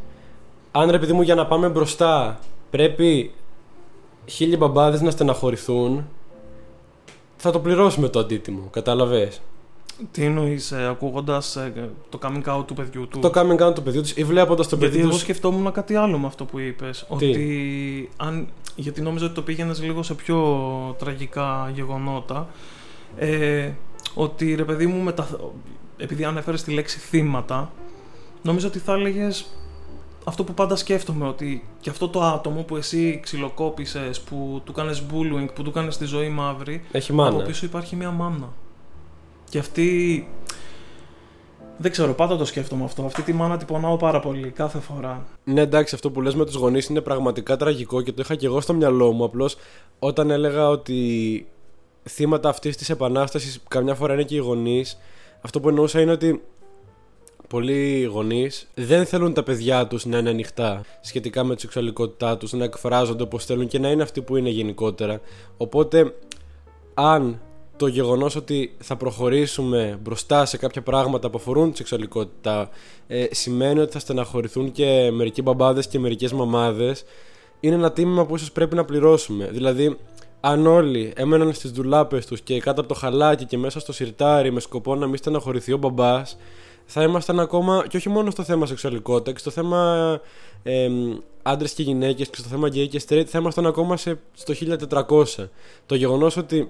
αν 0.72 0.90
ρε 0.90 0.98
παιδί 0.98 1.12
μου 1.12 1.22
για 1.22 1.34
να 1.34 1.46
πάμε 1.46 1.68
μπροστά 1.68 2.38
πρέπει 2.70 3.32
χίλιοι 4.26 4.56
μπαμπάδες 4.58 5.00
να 5.00 5.10
στεναχωρηθούν 5.10 6.08
θα 7.44 7.52
το 7.52 7.60
πληρώσουμε 7.60 8.08
το 8.08 8.18
αντίτιμο. 8.18 8.68
Κατάλαβες; 8.70 9.40
Τι 10.10 10.24
εννοείς, 10.24 10.72
ε, 10.72 10.86
ακούγοντας 10.86 11.56
ε, 11.56 11.90
το 12.08 12.18
coming 12.22 12.58
out 12.58 12.66
του 12.66 12.74
παιδιού 12.74 13.08
του; 13.08 13.18
Το 13.18 13.30
coming 13.34 13.68
out 13.68 13.74
του 13.74 13.82
παιδιού 13.82 14.02
του 14.02 14.08
ή 14.14 14.24
βλέποντας 14.24 14.68
το 14.68 14.76
παιδί 14.76 14.90
του. 14.90 14.96
Γιατί 14.96 15.10
εγώ 15.10 15.18
σκεφτόμουν 15.18 15.72
κάτι 15.72 15.94
άλλο 15.94 16.18
με 16.18 16.26
αυτό 16.26 16.44
που 16.44 16.58
είπες. 16.58 17.04
Ότι 17.08 18.10
αν. 18.16 18.48
Γιατί 18.76 19.00
νόμιζα 19.00 19.24
ότι 19.24 19.34
το 19.34 19.42
πήγαινες 19.42 19.82
λίγο 19.82 20.02
σε 20.02 20.14
πιο 20.14 20.38
τραγικά 20.98 21.70
γεγονότα. 21.74 22.48
Ε, 23.16 23.70
ότι 24.14 24.54
ρε 24.54 24.64
παιδί 24.64 24.86
μου, 24.86 25.02
μετα... 25.02 25.28
επειδή 25.96 26.24
ανέφερες 26.24 26.62
τη 26.62 26.72
λέξη 26.72 26.98
θύματα, 26.98 27.72
νόμιζα 28.42 28.66
ότι 28.66 28.78
θα 28.78 28.92
έλεγες 28.92 29.46
αυτό 30.24 30.44
που 30.44 30.54
πάντα 30.54 30.76
σκέφτομαι 30.76 31.28
ότι 31.28 31.68
και 31.80 31.90
αυτό 31.90 32.08
το 32.08 32.22
άτομο 32.22 32.62
που 32.62 32.76
εσύ 32.76 33.20
ξυλοκόπησες, 33.22 34.20
που 34.20 34.60
του 34.64 34.72
κάνει 34.72 34.98
bullying, 35.10 35.48
που 35.54 35.62
του 35.62 35.70
κάνει 35.70 35.88
τη 35.88 36.04
ζωή 36.04 36.28
μαύρη, 36.28 36.84
Έχει 36.92 37.12
μάνα. 37.12 37.36
από 37.36 37.42
πίσω 37.46 37.66
υπάρχει 37.66 37.96
μια 37.96 38.10
μάνα. 38.10 38.52
Και 39.50 39.58
αυτή. 39.58 40.28
Δεν 41.78 41.90
ξέρω, 41.90 42.12
πάντα 42.14 42.36
το 42.36 42.44
σκέφτομαι 42.44 42.84
αυτό. 42.84 43.04
Αυτή 43.04 43.22
τη 43.22 43.32
μάνα 43.32 43.56
την 43.56 43.66
πονάω 43.66 43.96
πάρα 43.96 44.20
πολύ 44.20 44.50
κάθε 44.50 44.78
φορά. 44.78 45.26
Ναι, 45.44 45.60
εντάξει, 45.60 45.94
αυτό 45.94 46.10
που 46.10 46.20
λες 46.20 46.34
με 46.34 46.44
τους 46.44 46.54
γονείς 46.54 46.86
είναι 46.86 47.00
πραγματικά 47.00 47.56
τραγικό 47.56 48.02
και 48.02 48.12
το 48.12 48.22
είχα 48.24 48.34
και 48.34 48.46
εγώ 48.46 48.60
στο 48.60 48.74
μυαλό 48.74 49.12
μου. 49.12 49.24
Απλώς 49.24 49.56
όταν 49.98 50.30
έλεγα 50.30 50.68
ότι 50.68 51.46
θύματα 52.08 52.48
αυτής 52.48 52.76
της 52.76 52.90
επανάστασης 52.90 53.60
καμιά 53.68 53.94
φορά 53.94 54.12
είναι 54.12 54.22
και 54.22 54.34
οι 54.34 54.38
γονείς, 54.38 54.98
αυτό 55.40 55.60
που 55.60 55.68
εννοούσα 55.68 56.00
είναι 56.00 56.12
ότι 56.12 56.42
πολλοί 57.54 58.02
γονείς 58.02 58.66
δεν 58.74 59.06
θέλουν 59.06 59.32
τα 59.32 59.42
παιδιά 59.42 59.86
τους 59.86 60.04
να 60.04 60.18
είναι 60.18 60.30
ανοιχτά 60.30 60.84
σχετικά 61.00 61.44
με 61.44 61.54
τη 61.54 61.60
σεξουαλικότητά 61.60 62.36
τους, 62.36 62.52
να 62.52 62.64
εκφράζονται 62.64 63.22
όπως 63.22 63.44
θέλουν 63.44 63.66
και 63.66 63.78
να 63.78 63.90
είναι 63.90 64.02
αυτοί 64.02 64.22
που 64.22 64.36
είναι 64.36 64.48
γενικότερα. 64.48 65.20
Οπότε, 65.56 66.14
αν 66.94 67.40
το 67.76 67.86
γεγονός 67.86 68.36
ότι 68.36 68.76
θα 68.78 68.96
προχωρήσουμε 68.96 69.98
μπροστά 70.02 70.44
σε 70.44 70.56
κάποια 70.56 70.82
πράγματα 70.82 71.30
που 71.30 71.38
αφορούν 71.38 71.70
τη 71.70 71.76
σεξουαλικότητα 71.76 72.68
ε, 73.06 73.26
σημαίνει 73.30 73.80
ότι 73.80 73.92
θα 73.92 73.98
στεναχωρηθούν 73.98 74.72
και 74.72 75.10
μερικοί 75.12 75.42
μπαμπάδες 75.42 75.86
και 75.86 75.98
μερικές 75.98 76.32
μαμάδες, 76.32 77.04
είναι 77.60 77.74
ένα 77.74 77.92
τίμημα 77.92 78.26
που 78.26 78.34
ίσως 78.34 78.52
πρέπει 78.52 78.74
να 78.74 78.84
πληρώσουμε. 78.84 79.48
Δηλαδή, 79.52 79.96
αν 80.40 80.66
όλοι 80.66 81.12
έμεναν 81.16 81.52
στις 81.52 81.70
δουλάπε 81.70 82.18
τους 82.18 82.40
και 82.40 82.60
κάτω 82.60 82.80
από 82.80 82.88
το 82.88 82.94
χαλάκι 82.94 83.44
και 83.44 83.58
μέσα 83.58 83.80
στο 83.80 83.92
σιρτάρι 83.92 84.52
με 84.52 84.60
σκοπό 84.60 84.94
να 84.94 85.06
μην 85.06 85.16
στεναχωρηθεί 85.16 85.72
ο 85.72 85.76
μπαμπάς, 85.76 86.36
θα 86.86 87.02
ήμασταν 87.02 87.40
ακόμα 87.40 87.84
και 87.88 87.96
όχι 87.96 88.08
μόνο 88.08 88.30
στο 88.30 88.42
θέμα 88.42 88.66
σεξουαλικότητας 88.66 89.32
και 89.32 89.38
στο 89.38 89.50
θέμα 89.50 90.20
ε, 90.62 90.88
άντρες 91.42 91.72
και 91.72 91.82
γυναίκες 91.82 92.28
και 92.28 92.36
στο 92.36 92.48
θέμα 92.48 92.68
gay 92.68 92.88
και 92.88 93.02
straight 93.08 93.24
θα 93.24 93.38
ήμασταν 93.38 93.66
ακόμα 93.66 93.96
σε, 93.96 94.18
στο 94.32 94.54
1400. 94.90 95.24
Το 95.86 95.94
γεγονός 95.94 96.36
ότι 96.36 96.68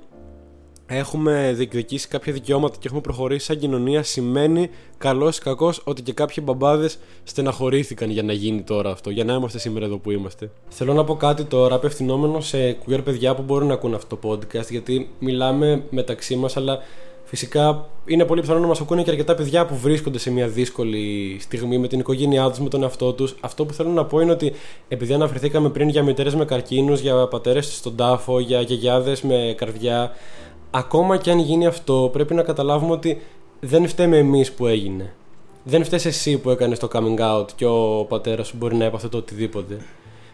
έχουμε 0.86 1.52
διεκδικήσει 1.54 2.08
κάποια 2.08 2.32
δικαιώματα 2.32 2.74
και 2.78 2.86
έχουμε 2.86 3.00
προχωρήσει 3.00 3.46
σαν 3.46 3.58
κοινωνία 3.58 4.02
σημαίνει 4.02 4.70
καλό 4.98 5.28
ή 5.28 5.38
κακό 5.42 5.72
ότι 5.84 6.02
και 6.02 6.12
κάποιοι 6.12 6.44
μπαμπάδες 6.46 6.98
στεναχωρήθηκαν 7.24 8.10
για 8.10 8.22
να 8.22 8.32
γίνει 8.32 8.62
τώρα 8.62 8.90
αυτό, 8.90 9.10
για 9.10 9.24
να 9.24 9.34
είμαστε 9.34 9.58
σήμερα 9.58 9.84
εδώ 9.84 9.98
που 9.98 10.10
είμαστε. 10.10 10.50
Θέλω 10.68 10.92
να 10.92 11.04
πω 11.04 11.16
κάτι 11.16 11.44
τώρα 11.44 11.74
απευθυνόμενο 11.74 12.40
σε 12.40 12.78
queer 12.86 13.00
παιδιά 13.04 13.34
που 13.34 13.42
μπορούν 13.42 13.68
να 13.68 13.74
ακούν 13.74 13.94
αυτό 13.94 14.16
το 14.16 14.30
podcast, 14.30 14.70
γιατί 14.70 15.10
μιλάμε 15.18 15.84
μεταξύ 15.90 16.36
μας, 16.36 16.56
αλλά 16.56 16.78
Φυσικά 17.34 17.88
είναι 18.06 18.24
πολύ 18.24 18.40
πιθανό 18.40 18.58
να 18.58 18.66
μας 18.66 18.80
ακούνε 18.80 19.02
και 19.02 19.10
αρκετά 19.10 19.34
παιδιά 19.34 19.66
που 19.66 19.76
βρίσκονται 19.76 20.18
σε 20.18 20.30
μια 20.30 20.48
δύσκολη 20.48 21.36
στιγμή 21.40 21.78
με 21.78 21.88
την 21.88 21.98
οικογένειά 21.98 22.48
τους, 22.48 22.58
με 22.58 22.68
τον 22.68 22.82
εαυτό 22.82 23.12
τους. 23.12 23.36
Αυτό 23.40 23.64
που 23.64 23.72
θέλω 23.72 23.90
να 23.90 24.04
πω 24.04 24.20
είναι 24.20 24.32
ότι 24.32 24.52
επειδή 24.88 25.12
αναφερθήκαμε 25.14 25.68
πριν 25.68 25.88
για 25.88 26.02
μητέρες 26.02 26.34
με 26.34 26.44
καρκίνους, 26.44 27.00
για 27.00 27.28
πατέρες 27.28 27.76
στον 27.76 27.96
τάφο, 27.96 28.40
για 28.40 28.60
γιαγιάδες 28.60 29.22
με 29.22 29.54
καρδιά, 29.56 30.12
ακόμα 30.70 31.16
και 31.16 31.30
αν 31.30 31.38
γίνει 31.38 31.66
αυτό, 31.66 32.10
πρέπει 32.12 32.34
να 32.34 32.42
καταλάβουμε 32.42 32.92
ότι 32.92 33.20
δεν 33.60 33.88
φταίμε 33.88 34.16
εμείς 34.16 34.52
που 34.52 34.66
έγινε. 34.66 35.14
Δεν 35.64 35.84
φταίει 35.84 36.00
εσύ 36.04 36.38
που 36.38 36.50
έκανες 36.50 36.78
το 36.78 36.88
coming 36.92 37.20
out 37.20 37.46
και 37.56 37.66
ο 37.66 38.06
πατέρας 38.08 38.46
σου 38.46 38.56
μπορεί 38.56 38.76
να 38.76 38.84
έπαθε 38.84 39.08
το 39.08 39.16
οτιδήποτε. 39.16 39.78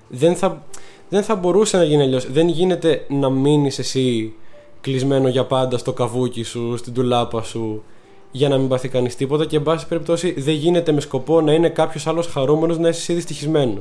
Δεν 0.09 0.37
θα, 0.37 0.65
δεν 1.09 1.23
θα 1.23 1.35
μπορούσε 1.35 1.77
να 1.77 1.85
γίνει 1.85 2.03
αλλιώς. 2.03 2.31
Δεν 2.31 2.49
γίνεται 2.49 3.05
να 3.09 3.31
μείνεις 3.31 3.79
εσύ 3.79 4.35
κλεισμένο 4.81 5.29
για 5.29 5.45
πάντα 5.45 5.79
στο 5.79 5.93
καβούκι 5.93 6.43
σου, 6.43 6.77
στην 6.77 6.93
τουλάπα 6.93 7.43
σου, 7.43 7.83
για 8.31 8.49
να 8.49 8.59
μην 8.59 8.69
πάθει 8.69 8.88
κανείς 8.88 9.16
τίποτα 9.16 9.47
και 9.47 9.57
εν 9.57 9.62
πάση 9.62 9.87
περιπτώσει 9.87 10.40
δεν 10.40 10.55
γίνεται 10.55 10.93
με 10.93 11.01
σκοπό 11.01 11.40
να 11.40 11.53
είναι 11.53 11.69
κάποιος 11.69 12.07
άλλος 12.07 12.27
χαρούμενος 12.27 12.79
να 12.79 12.88
είσαι 12.88 12.99
εσύ 12.99 13.12
δυστυχισμένο. 13.14 13.81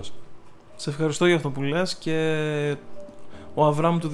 Σε 0.75 0.89
ευχαριστώ 0.89 1.25
για 1.25 1.35
αυτό 1.35 1.49
που 1.49 1.61
λες 1.61 1.95
και 1.95 2.75
ο 3.53 3.65
Αβραμ 3.65 3.99
του 3.99 4.11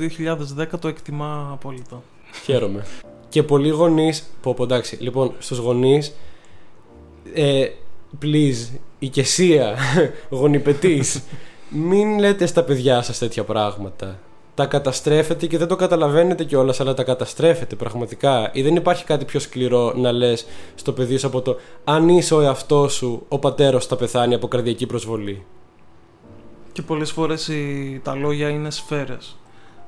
2010 0.58 0.66
το 0.80 0.88
εκτιμά 0.88 1.50
απόλυτα. 1.52 2.02
Χαίρομαι. 2.44 2.86
και 3.30 3.44
πολλοί 3.44 3.70
γονείς. 3.70 4.30
Πω, 4.42 4.54
πω, 4.54 4.64
εντάξει. 4.64 4.98
Λοιπόν, 5.00 5.34
στους 5.40 5.58
γονείς. 5.58 6.16
Ε, 7.34 7.68
please, 8.22 8.78
οικεσία, 9.00 9.76
γονιπετής, 10.30 11.24
μην 11.70 12.20
λέτε 12.20 12.46
στα 12.46 12.64
παιδιά 12.64 13.02
σας 13.02 13.18
τέτοια 13.18 13.44
πράγματα. 13.44 14.20
Τα 14.56 14.66
καταστρέφετε 14.66 15.48
και 15.48 15.58
δεν 15.58 15.68
το 15.68 15.76
καταλαβαίνετε 15.76 16.44
κιόλας, 16.44 16.80
αλλά 16.80 16.94
τα 16.94 17.04
καταστρέφετε 17.04 17.76
πραγματικά. 17.76 18.50
Ή 18.54 18.62
δεν 18.62 18.76
υπάρχει 18.76 19.04
κάτι 19.06 19.26
πιο 19.26 19.40
σκληρό 19.40 19.94
να 19.96 20.12
λες 20.12 20.46
στο 20.76 20.92
παιδί 20.92 21.18
σου 21.18 21.28
από 21.28 21.42
το 21.42 21.58
Αν 21.84 22.10
είσαι 22.10 22.34
ο 22.36 22.42
εαυτός 22.42 22.94
σου, 22.94 23.26
ο 23.28 23.40
πατέρας 23.40 23.86
θα 23.86 23.96
πεθάνει 23.96 24.34
από 24.34 24.48
καρδιακή 24.48 24.86
προσβολή. 24.86 25.46
Και 26.72 26.82
πολλές 26.82 27.12
φορές 27.12 27.48
οι... 27.48 28.00
τα 28.04 28.16
λόγια 28.16 28.50
είναι 28.50 28.72
σφαίρες. 28.72 29.36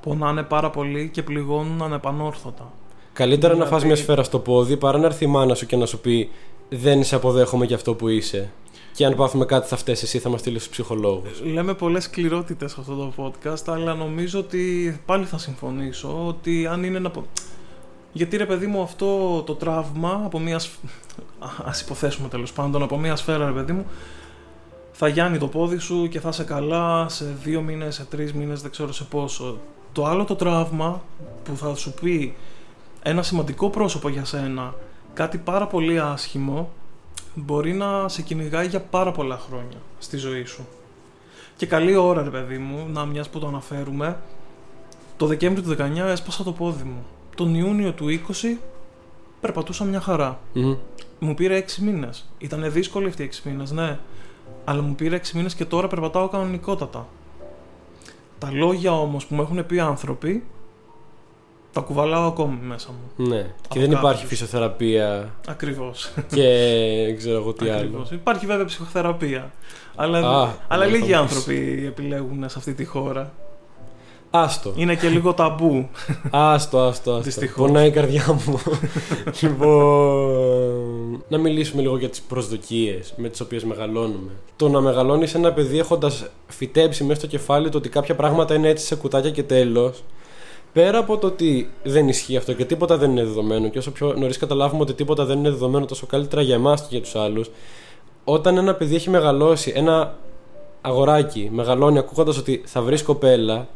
Πονάνε 0.01 0.43
πάρα 0.43 0.69
πολύ 0.69 1.09
και 1.13 1.23
πληγώνουν 1.23 1.81
ανεπανόρθωτα. 1.81 2.71
Καλύτερα 3.13 3.53
να 3.53 3.59
Δηλαδή- 3.63 3.73
φας 3.73 3.85
μια 3.85 3.95
σφαίρα 3.95 4.23
στο 4.23 4.39
πόδι 4.39 4.77
παρά 4.77 4.97
να 4.97 5.05
έρθει 5.05 5.23
η 5.23 5.27
μάνα 5.27 5.55
σου 5.55 5.65
και 5.65 5.75
να 5.75 5.85
σου 5.85 5.99
πει 5.99 6.29
Δεν 6.69 7.03
σε 7.03 7.15
αποδέχομαι 7.15 7.65
για 7.65 7.75
αυτό 7.75 7.93
που 7.93 8.07
είσαι. 8.07 8.51
Και 8.97 9.05
αν 9.05 9.15
πάθουμε 9.15 9.45
κάτι 9.45 9.67
θα 9.67 9.75
φταίει 9.77 9.95
εσύ, 10.01 10.19
θα 10.19 10.29
μας 10.29 10.39
στείλεις 10.39 10.61
στους 10.63 10.71
ψυχολόγους. 10.73 11.41
Λέμε 11.43 11.73
πολλές 11.73 12.03
σκληρότητες 12.03 12.71
σε 12.71 12.77
αυτό 12.79 12.95
το 12.95 13.13
podcast, 13.17 13.63
αλλά 13.73 13.93
νομίζω 13.93 14.39
ότι 14.39 14.99
πάλι 15.05 15.25
θα 15.25 15.37
συμφωνήσω 15.37 16.27
ότι 16.27 16.67
αν 16.67 16.83
είναι 16.83 16.99
να... 16.99 17.09
πω- 17.09 17.25
Γιατί 18.11 18.37
ρε 18.37 18.45
παιδί 18.45 18.67
μου 18.67 18.81
αυτό 18.81 19.41
το 19.41 19.55
τραύμα 19.55 20.21
από 20.25 20.39
μια... 20.39 20.59
σφ- 20.59 20.79
Ας 21.69 21.81
υποθέσουμε 21.81 22.27
τέλος 22.27 22.53
πάντων 22.53 22.83
από 22.83 22.97
μια 22.97 23.15
σφαίρα 23.15 23.45
ρε 23.45 23.51
παιδί 23.51 23.71
μου 23.71 23.85
θα 24.91 25.07
γιάνει 25.07 25.37
το 25.37 25.47
πόδι 25.47 25.77
σου 25.77 26.07
και 26.07 26.19
θα 26.19 26.29
είσαι 26.29 26.43
καλά 26.43 27.09
σε 27.09 27.35
δύο 27.43 27.61
μήνες, 27.61 27.95
σε 27.95 28.03
τρεις 28.05 28.33
μήνες, 28.33 28.61
δεν 28.61 28.71
ξέρω 28.71 28.93
σε 28.93 29.03
πόσο. 29.03 29.57
Το 29.91 30.05
άλλο 30.05 30.23
το 30.23 30.35
τραύμα 30.35 31.01
που 31.43 31.55
θα 31.55 31.75
σου 31.75 31.93
πει 31.93 32.35
ένα 33.03 33.21
σημαντικό 33.23 33.69
πρόσωπο 33.69 34.09
για 34.09 34.25
σένα, 34.25 34.73
κάτι 35.13 35.37
πάρα 35.37 35.67
πολύ 35.67 35.99
άσχημο, 35.99 36.69
μπορεί 37.35 37.73
να 37.73 38.07
σε 38.07 38.21
κυνηγάει 38.21 38.67
για 38.67 38.79
πάρα 38.81 39.11
πολλά 39.11 39.37
χρόνια 39.37 39.77
στη 39.99 40.17
ζωή 40.17 40.45
σου. 40.45 40.67
Και 41.55 41.65
καλή 41.65 41.95
ώρα, 41.95 42.23
ρε 42.23 42.29
παιδί 42.29 42.57
μου, 42.57 42.87
να 42.89 43.05
μιας 43.05 43.29
που 43.29 43.39
το 43.39 43.47
αναφέρουμε, 43.47 44.17
το 45.17 45.25
Δεκέμβριο 45.25 45.63
του 45.63 45.83
19 45.83 45.97
έσπασα 45.97 46.43
το 46.43 46.51
πόδι 46.51 46.83
μου. 46.83 47.05
Τον 47.35 47.55
Ιούνιο 47.55 47.91
του 47.91 48.05
20 48.09 48.57
περπατούσα 49.41 49.83
μια 49.83 50.01
χαρά. 50.01 50.39
Μμμ. 50.53 50.75
Μου 51.19 51.33
πήρε 51.33 51.57
6 51.57 51.81
μήνες. 51.81 52.29
Ήταν 52.37 52.71
δύσκολη 52.71 53.07
αυτή 53.07 53.23
οι 53.23 53.29
6 53.43 53.49
μήνες, 53.49 53.71
ναι. 53.71 53.99
Αλλά 54.65 54.81
μου 54.81 54.95
πήρε 54.95 55.15
6 55.15 55.31
μήνες 55.33 55.55
και 55.55 55.65
τώρα 55.65 55.87
περπατάω 55.87 56.27
κανονικότατα. 56.27 57.07
Τα 58.39 58.51
λόγια 58.51 58.91
όμως 58.91 59.25
που 59.25 59.35
μου 59.35 59.41
έχουν 59.41 59.65
πει 59.65 59.79
άνθρωποι, 59.79 60.43
τα 61.79 61.83
κουβαλάω 61.83 62.27
ακόμη 62.27 62.57
μέσα 62.61 62.87
μου. 62.91 63.25
Ναι. 63.27 63.39
Από 63.39 63.49
Και 63.73 63.79
δεν 63.79 63.91
υπάρχει 63.91 64.07
κάποιους. 64.21 64.29
φυσιοθεραπεία 64.29 65.33
Ακριβώς. 65.47 66.09
και 66.27 66.43
ξέρω 67.17 67.37
εγώ 67.37 67.53
τι 67.53 67.69
άλλο. 67.69 67.75
Ακριβώς. 67.77 68.11
Υπάρχει 68.11 68.45
βέβαια 68.45 68.65
ψυχοθεραπεία. 68.65 69.51
Αλλά, 69.95 70.19
Α, 70.41 70.49
αλλά 70.67 70.85
ναι, 70.85 70.91
λίγοι 70.91 71.11
θα 71.11 71.17
μου 71.21 71.27
πεις. 71.27 71.35
άνθρωποι 71.35 71.83
επιλέγουν 71.87 72.49
σε 72.49 72.55
αυτή 72.57 72.73
τη 72.73 72.85
χώρα. 72.85 73.31
Άστο. 74.29 74.73
Είναι 74.75 74.95
και 74.95 75.09
λίγο 75.09 75.33
ταμπού. 75.33 75.89
Άστο, 76.31 76.79
άστο, 76.79 77.11
άστο. 77.11 77.19
Δυστυχώς. 77.21 77.55
Πονάει 77.67 77.87
η 77.87 77.91
καρδιά 77.91 78.39
μου. 78.45 78.59
λοιπόν, 79.41 81.23
να 81.27 81.37
μιλήσουμε 81.37 81.81
λίγο 81.81 81.97
για 81.97 82.09
τις 82.09 82.21
προσδοκίες 82.21 83.13
με 83.17 83.29
τις 83.29 83.39
οποίες 83.41 83.63
μεγαλώνουμε. 83.63 84.31
Το 84.55 84.69
να 84.69 84.81
μεγαλώνεις 84.81 85.33
ένα 85.35 85.53
παιδί 85.53 85.79
έχοντας 85.79 86.25
φυτέψει 86.47 87.03
μέσα 87.03 87.19
στο 87.19 87.27
κεφάλι 87.27 87.69
το 87.69 87.77
ότι 87.77 87.89
κάποια 87.89 88.15
πράγματα 88.15 88.53
είναι 88.55 88.67
έτσι 88.69 88.85
σε 88.85 88.95
κουτάκια 88.95 89.31
και 89.31 89.43
τέλος, 89.43 90.03
πέρα 90.77 90.97
από 90.97 91.17
το 91.17 91.27
ότι 91.27 91.69
δεν 91.83 92.07
ισχύει 92.07 92.37
αυτό 92.37 92.53
και 92.53 92.65
τίποτα 92.65 92.97
δεν 92.97 93.11
είναι 93.11 93.23
δεδομένο 93.23 93.69
και 93.69 93.77
όσο 93.77 93.91
πιο 93.91 94.13
νωρίς 94.17 94.37
καταλάβουμε 94.37 94.81
ότι 94.81 94.93
τίποτα 94.93 95.25
δεν 95.25 95.37
είναι 95.37 95.49
δεδομένο 95.49 95.85
τόσο 95.85 96.05
καλύτερα 96.05 96.41
για 96.41 96.55
εμάς 96.55 96.81
και 96.81 96.87
για 96.89 97.01
τους 97.01 97.15
άλλους, 97.15 97.49
όταν 98.23 98.57
ένα 98.57 98.75
παιδί 98.75 98.95
έχει 98.95 99.09
μεγαλώσει, 99.09 99.71
ένα 99.75 100.15
αγοράκι 100.81 101.49
μεγαλώνει 101.51 101.97
ακούγοντας 101.97 102.37
ότι 102.37 102.63
θα 102.65 102.81
βρεις 102.81 103.03
κοπέλα, 103.03 103.67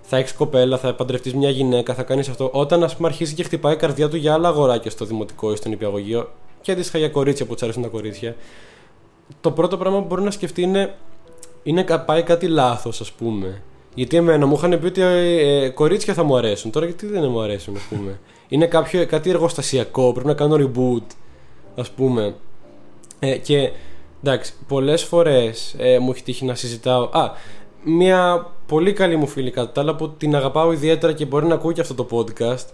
θα 0.00 0.16
έχεις 0.16 0.32
κοπέλα, 0.32 0.78
θα 0.78 0.94
παντρευτείς 0.94 1.34
μια 1.34 1.50
γυναίκα, 1.50 1.94
θα 1.94 2.02
κάνεις 2.02 2.28
αυτό. 2.28 2.50
Όταν 2.52 2.84
ας 2.84 2.96
πούμε 2.96 3.08
αρχίζει 3.08 3.34
και 3.34 3.42
χτυπάει 3.42 3.72
η 3.72 3.76
καρδιά 3.76 4.08
του 4.08 4.16
για 4.16 4.32
άλλα 4.32 4.48
αγοράκια 4.48 4.90
στο 4.90 5.04
δημοτικό 5.04 5.52
ή 5.52 5.56
στον 5.56 5.72
υπηαγωγείο 5.72 6.30
και 6.60 6.72
αντίστοιχα 6.72 6.98
για 6.98 7.08
κορίτσια 7.08 7.46
που 7.46 7.52
τους 7.52 7.62
αρέσουν 7.62 7.82
τα 7.82 7.88
κορίτσια, 7.88 8.36
το 9.40 9.50
πρώτο 9.50 9.76
πράγμα 9.76 9.98
που 10.00 10.06
μπορεί 10.06 10.22
να 10.22 10.30
σκεφτεί 10.30 10.62
είναι, 10.62 10.94
είναι 11.62 11.82
κα- 11.82 12.00
πάει 12.00 12.22
κάτι 12.22 12.48
λάθος, 12.48 13.00
ας 13.00 13.12
πούμε. 13.12 13.62
Γιατί 13.96 14.16
εμένα 14.16 14.46
μου 14.46 14.54
είχαν 14.56 14.78
πει 14.80 14.86
ότι 14.86 15.00
ε, 15.00 15.64
ε, 15.64 15.68
κορίτσια 15.68 16.14
θα 16.14 16.22
μου 16.22 16.36
αρέσουν. 16.36 16.70
Τώρα 16.70 16.86
γιατί 16.86 17.06
δεν 17.06 17.30
μου 17.30 17.40
αρέσουν, 17.40 17.76
ας 17.76 17.82
πούμε. 17.82 18.18
είναι 18.48 18.66
κάποιο, 18.66 19.06
κάτι 19.06 19.30
εργοστασιακό, 19.30 20.12
πρέπει 20.12 20.26
να 20.26 20.34
κάνω 20.34 20.56
reboot, 20.56 21.06
ας 21.76 21.90
πούμε. 21.90 22.34
Ε, 23.18 23.36
και 23.36 23.70
εντάξει, 24.22 24.52
πολλές 24.68 25.02
φορές 25.02 25.74
ε, 25.78 25.98
μου 25.98 26.10
έχει 26.10 26.22
τύχει 26.22 26.44
να 26.44 26.54
συζητάω. 26.54 27.02
Α, 27.02 27.30
μια 27.84 28.50
πολύ 28.66 28.92
καλή 28.92 29.16
μου 29.16 29.26
φίλη 29.26 29.50
κατά 29.50 29.72
τα 29.72 29.80
άλλα 29.80 29.96
που 29.96 30.10
την 30.10 30.36
αγαπάω 30.36 30.72
ιδιαίτερα 30.72 31.12
και 31.12 31.24
μπορεί 31.24 31.46
να 31.46 31.54
ακούει 31.54 31.72
και 31.74 31.80
αυτό 31.80 31.94
το 31.94 32.06
podcast. 32.10 32.66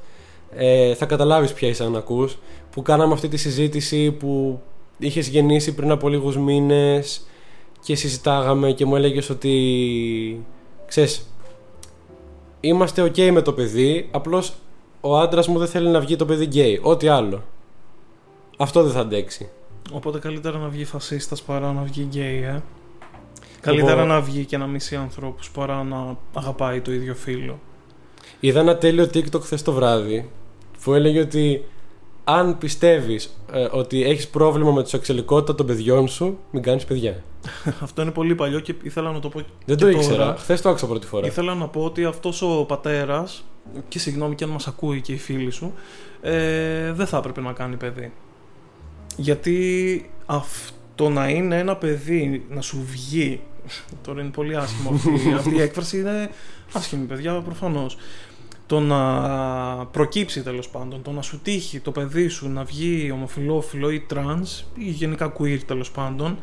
Ε, 0.55 0.95
θα 0.95 1.07
καταλάβεις 1.07 1.53
ποια 1.53 1.69
είσαι 1.69 1.85
αν 1.85 1.97
ακούς 1.97 2.39
που 2.71 2.83
κάναμε 2.83 3.13
αυτή 3.13 3.29
τη 3.29 3.37
συζήτηση 3.37 4.11
που 4.11 4.61
είχες 4.99 5.29
γεννήσει 5.29 5.75
πριν 5.75 5.91
από 5.91 6.09
λίγους 6.09 6.37
μήνες 6.37 7.27
και 7.83 7.95
συζητάγαμε 7.95 8.73
και 8.73 8.85
μου 8.85 8.97
έλεγες 8.97 9.31
ότι 9.31 10.45
ξέρεις 10.93 11.27
είμαστε 12.61 13.03
ok 13.03 13.31
με 13.31 13.43
το 13.43 13.53
παιδί 13.53 14.09
απλώς 14.11 14.55
ο 15.01 15.19
άντρας 15.19 15.49
μου 15.49 15.59
δεν 15.59 15.69
θέλει 15.69 15.89
να 15.89 16.01
βγει 16.01 16.17
το 16.17 16.25
παιδί 16.25 16.45
γκέι 16.45 16.81
ό,τι 16.83 17.09
άλλο 17.09 17.43
αυτό 18.57 18.83
δεν 18.83 18.93
θα 18.93 19.01
αντέξει 19.01 19.51
Οπότε 19.93 20.19
καλύτερα 20.19 20.59
να 20.59 20.69
βγει 20.69 20.85
φασίστας 20.85 21.43
παρά 21.43 21.73
να 21.73 21.83
βγει 21.83 22.03
γκέι, 22.03 22.43
ε. 22.43 22.63
Καλύτερα 23.61 24.05
να 24.05 24.21
βγει 24.21 24.45
και 24.45 24.57
να 24.57 24.67
μισεί 24.67 24.97
ανθρώπους 24.97 25.51
παρά 25.51 25.83
να 25.83 26.17
αγαπάει 26.35 26.81
το 26.81 26.93
ίδιο 26.93 27.15
φίλο. 27.15 27.61
Είδα 28.41 28.61
ένα 28.61 28.77
τέλειο 28.77 29.05
TikTok 29.05 29.41
χθες 29.41 29.63
το 29.63 29.73
βράδυ 29.73 30.31
που 30.85 30.95
έλεγε 30.95 31.21
ότι 31.21 31.65
αν 32.25 32.59
πιστεύεις 32.59 33.37
ε, 33.53 33.69
ότι 33.71 34.05
έχεις 34.05 34.29
πρόβλημα 34.29 34.73
με 34.73 34.83
τη 34.83 34.89
σεξουαλικότητα 34.89 35.55
των 35.55 35.67
παιδιών 35.67 36.09
σου, 36.09 36.39
μην 36.51 36.63
κάνεις 36.63 36.85
παιδιά. 36.85 37.23
Αυτό 37.83 38.03
είναι 38.03 38.11
πολύ 38.11 38.35
παλιό 38.35 38.61
και 38.61 38.75
ήθελα 38.83 39.13
να 39.13 39.21
το 39.21 39.29
πω 39.29 39.39
Δεν 39.39 39.77
και 39.77 39.85
το 39.85 39.91
τώρα. 39.91 40.05
ήξερα. 40.05 40.35
Χθες 40.39 40.61
το 40.61 40.69
άκουσα 40.69 40.87
πρώτη 40.87 41.07
φορά. 41.07 41.27
Ήθελα 41.27 41.55
να 41.55 41.69
πω 41.69 41.85
ότι 41.85 42.05
αυτός 42.05 42.43
ο 42.43 42.65
πατέρας, 42.65 43.45
και 43.89 43.99
συγγνώμη 43.99 44.35
και 44.35 44.45
αν 44.45 44.51
μας 44.51 44.67
ακούει 44.67 45.01
και 45.01 45.13
οι 45.13 45.19
φίλοι 45.19 45.51
σου, 45.51 45.73
ε, 46.21 46.93
δεν 46.93 47.07
θα 47.07 47.17
έπρεπε 47.17 47.41
να 47.41 47.53
κάνει 47.53 47.77
παιδί. 47.77 48.13
Γιατί 49.17 50.11
αυτό 50.27 51.09
να 51.09 51.29
είναι 51.29 51.59
ένα 51.59 51.77
παιδί, 51.77 52.47
να 52.51 52.61
σου 52.61 52.87
βγει, 52.91 53.41
τώρα 54.05 54.21
είναι 54.21 54.31
πολύ 54.31 54.57
άσχημο 54.57 54.91
αυτή, 54.91 55.33
αυτή 55.39 55.55
η 55.55 55.61
έκφραση, 55.61 55.99
είναι 55.99 56.31
άσχημη 56.73 57.05
παιδιά 57.05 57.33
προφανώς. 57.33 57.97
Το 58.73 58.81
να 58.81 59.01
προκύψει 59.91 60.43
τέλος 60.43 60.69
πάντων, 60.69 61.03
το 61.03 61.11
να 61.11 61.23
σου 61.23 61.41
τύχει 61.43 61.81
το 61.81 61.91
παιδί 61.91 62.29
σου 62.29 62.49
να 62.49 62.65
βγει 62.65 63.11
ομοφυλόφιλο 63.13 63.91
ή 63.91 64.01
τρανς 64.01 64.65
ή 64.75 64.85
γενικά 64.91 65.33
queer 65.39 65.59
τέλος 65.67 65.91
πάντων, 65.91 66.39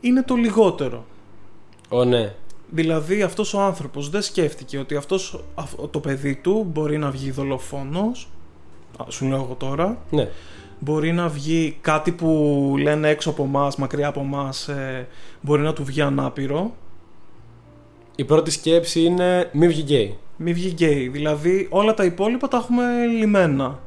είναι 0.00 0.22
το 0.22 0.34
λιγότερο. 0.34 1.04
Ω, 1.88 2.04
ναι. 2.04 2.34
Δηλαδή 2.70 3.22
αυτός 3.22 3.54
ο 3.54 3.60
άνθρωπος 3.60 4.10
δεν 4.10 4.22
σκέφτηκε 4.22 4.78
ότι 4.78 4.96
αυτός, 4.96 5.44
αυ- 5.54 5.90
το 5.90 6.00
παιδί 6.00 6.34
του 6.34 6.66
μπορεί 6.72 6.98
να 6.98 7.10
βγει 7.10 7.30
δολοφόνος, 7.30 8.28
α, 8.96 9.04
σου 9.08 9.26
λέω 9.26 9.36
εγώ 9.36 9.54
τώρα, 9.58 9.98
ναι. 10.10 10.28
μπορεί 10.78 11.12
να 11.12 11.28
βγει 11.28 11.76
κάτι 11.80 12.12
που 12.12 12.74
λένε 12.78 13.08
έξω 13.08 13.30
από 13.30 13.44
μας, 13.44 13.76
μακριά 13.76 14.08
από 14.08 14.22
μας, 14.22 14.68
ε, 14.68 15.08
μπορεί 15.40 15.62
να 15.62 15.72
του 15.72 15.84
βγει 15.84 16.00
ανάπηρο, 16.00 16.74
Η 18.16 18.24
πρώτη 18.24 18.50
σκέψη 18.50 19.00
είναι 19.02 19.50
μη 19.52 19.68
βγει 19.68 19.82
γκέι. 19.82 20.18
Μη 20.42 20.52
βγει 20.52 20.68
γκέι. 20.68 21.08
Δηλαδή 21.08 21.66
όλα 21.70 21.94
τα 21.94 22.04
υπόλοιπα 22.04 22.48
τα 22.48 22.56
έχουμε 22.56 23.06
λυμένα. 23.06 23.78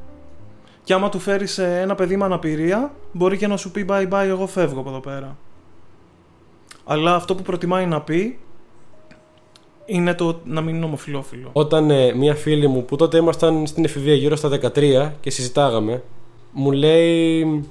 Και 0.83 0.93
άμα 0.93 1.09
του 1.09 1.19
φέρεις 1.19 1.57
ε, 1.57 1.79
ένα 1.81 1.95
παιδί 1.95 2.17
με 2.17 2.25
αναπηρία, 2.25 2.93
μπορεί 3.11 3.37
και 3.37 3.47
να 3.47 3.57
σου 3.57 3.71
πει 3.71 3.85
bye 3.89 4.09
bye, 4.09 4.25
εγώ 4.25 4.47
φεύγω 4.47 4.79
από 4.79 4.89
εδώ 4.89 4.99
πέρα. 4.99 5.37
Αλλά 6.83 7.15
αυτό 7.15 7.35
που 7.35 7.41
προτιμάει 7.41 7.85
να 7.85 8.01
πει 8.01 8.39
είναι 9.85 10.13
το 10.13 10.39
να 10.43 10.61
μην 10.61 10.75
είναι 10.75 10.85
ομοφυλόφιλο. 10.85 11.49
Όταν 11.53 11.89
ε, 11.89 12.13
μία 12.13 12.35
φίλη 12.35 12.67
μου 12.67 12.85
που 12.85 12.95
τότε 12.95 13.17
ήμασταν 13.17 13.67
στην 13.67 13.85
εφηβεία 13.85 14.15
γύρω 14.15 14.35
στα 14.35 14.49
13 14.75 15.11
και 15.19 15.29
συζητάγαμε 15.29 16.03
μου 16.51 16.71
λέει. 16.71 17.63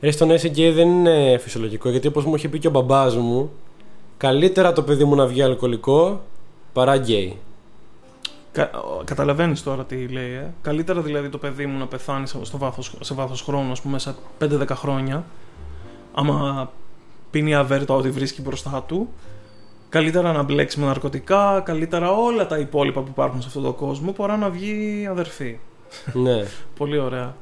Ρε, 0.00 0.10
στο 0.10 0.26
να 0.26 0.34
είσαι 0.34 0.48
γκέι 0.48 0.70
δεν 0.70 0.88
είναι 0.88 1.38
φυσιολογικό 1.38 1.90
γιατί 1.90 2.06
όπως 2.06 2.24
μου 2.24 2.34
είχε 2.34 2.48
πει 2.48 2.58
και 2.58 2.66
ο 2.68 2.70
μπαμπάς 2.70 3.16
μου, 3.16 3.50
καλύτερα 4.16 4.72
το 4.72 4.82
παιδί 4.82 5.04
μου 5.04 5.14
να 5.14 5.26
βγει 5.26 5.42
αλκοολικό 5.42 6.20
παρά 6.72 6.96
γκέι. 6.96 7.36
Κα, 8.58 8.70
καταλαβαίνεις 9.04 9.62
τώρα 9.62 9.84
τι 9.84 10.08
λέει, 10.08 10.32
ε. 10.32 10.52
Καλύτερα 10.62 11.00
δηλαδή 11.00 11.28
το 11.28 11.38
παιδί 11.38 11.66
μου 11.66 11.78
να 11.78 11.86
πεθάνει 11.86 12.26
στο 12.26 12.58
βάθος, 12.58 12.96
σε 13.00 13.14
βάθος 13.14 13.42
χρόνου, 13.42 13.70
ας 13.70 13.80
πούμε, 13.80 13.92
μέσα 13.92 14.14
5-10 14.40 14.66
χρόνια, 14.70 15.24
άμα 16.14 16.70
πίνει 17.30 17.54
αβέρτα 17.54 17.94
ό,τι 17.94 18.10
βρίσκει 18.10 18.40
μπροστά 18.40 18.84
του, 18.86 19.08
καλύτερα 19.88 20.32
να 20.32 20.42
μπλέξει 20.42 20.80
με 20.80 20.86
ναρκωτικά, 20.86 21.60
καλύτερα 21.64 22.12
όλα 22.12 22.46
τα 22.46 22.58
υπόλοιπα 22.58 23.00
που 23.00 23.08
υπάρχουν 23.10 23.40
σε 23.40 23.46
αυτόν 23.46 23.62
τον 23.62 23.74
κόσμο, 23.74 24.12
παρά 24.12 24.36
να 24.36 24.50
βγει 24.50 25.06
αδερφή. 25.10 25.58
ναι. 26.12 26.44
Πολύ 26.78 26.98
ωραία. 26.98 27.34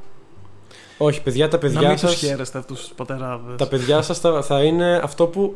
Όχι, 0.98 1.22
παιδιά, 1.22 1.48
τα 1.48 1.58
παιδιά 1.58 1.80
να 1.80 1.88
μην 1.88 1.98
σας... 1.98 2.10
τους 2.10 2.20
χαίρεστε 2.20 2.58
αυτούς 2.58 2.80
τους 2.80 2.92
πατεράδες. 2.96 3.56
Τα 3.56 3.68
παιδιά 3.68 4.02
σας 4.02 4.18
θα, 4.18 4.42
θα 4.42 4.62
είναι 4.62 5.00
αυτό 5.02 5.26
που... 5.26 5.54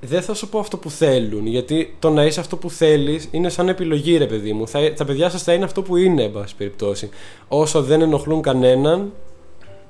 Δεν 0.00 0.22
θα 0.22 0.34
σου 0.34 0.48
πω 0.48 0.58
αυτό 0.58 0.76
που 0.76 0.90
θέλουν, 0.90 1.46
γιατί 1.46 1.96
το 1.98 2.10
να 2.10 2.24
είσαι 2.24 2.40
αυτό 2.40 2.56
που 2.56 2.70
θέλεις 2.70 3.28
είναι 3.30 3.48
σαν 3.48 3.68
επιλογή, 3.68 4.16
ρε 4.16 4.26
παιδί 4.26 4.52
μου. 4.52 4.68
Θα, 4.68 4.92
τα 4.92 5.04
παιδιά 5.04 5.30
σας 5.30 5.42
θα 5.42 5.52
είναι 5.52 5.64
αυτό 5.64 5.82
που 5.82 5.96
είναι, 5.96 6.22
εν 6.22 6.32
πάση 6.32 6.56
περιπτώσει. 6.56 7.08
Όσο 7.48 7.82
δεν 7.82 8.00
ενοχλούν 8.00 8.42
κανέναν, 8.42 9.12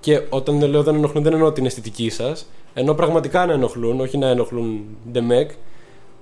και 0.01 0.23
όταν 0.29 0.59
δεν 0.59 0.71
λέω 0.71 0.83
δεν 0.83 0.95
ενοχλούν, 0.95 1.23
δεν 1.23 1.33
εννοώ 1.33 1.53
την 1.53 1.67
αισθητική 1.67 2.11
σας, 2.11 2.47
ενώ 2.75 2.95
πραγματικά 2.95 3.47
να 3.47 3.53
ενοχλούν, 3.53 4.01
όχι 4.01 4.19
να 4.19 4.29
ενοχλούν 4.29 4.81
ντεμεκ, 5.13 5.51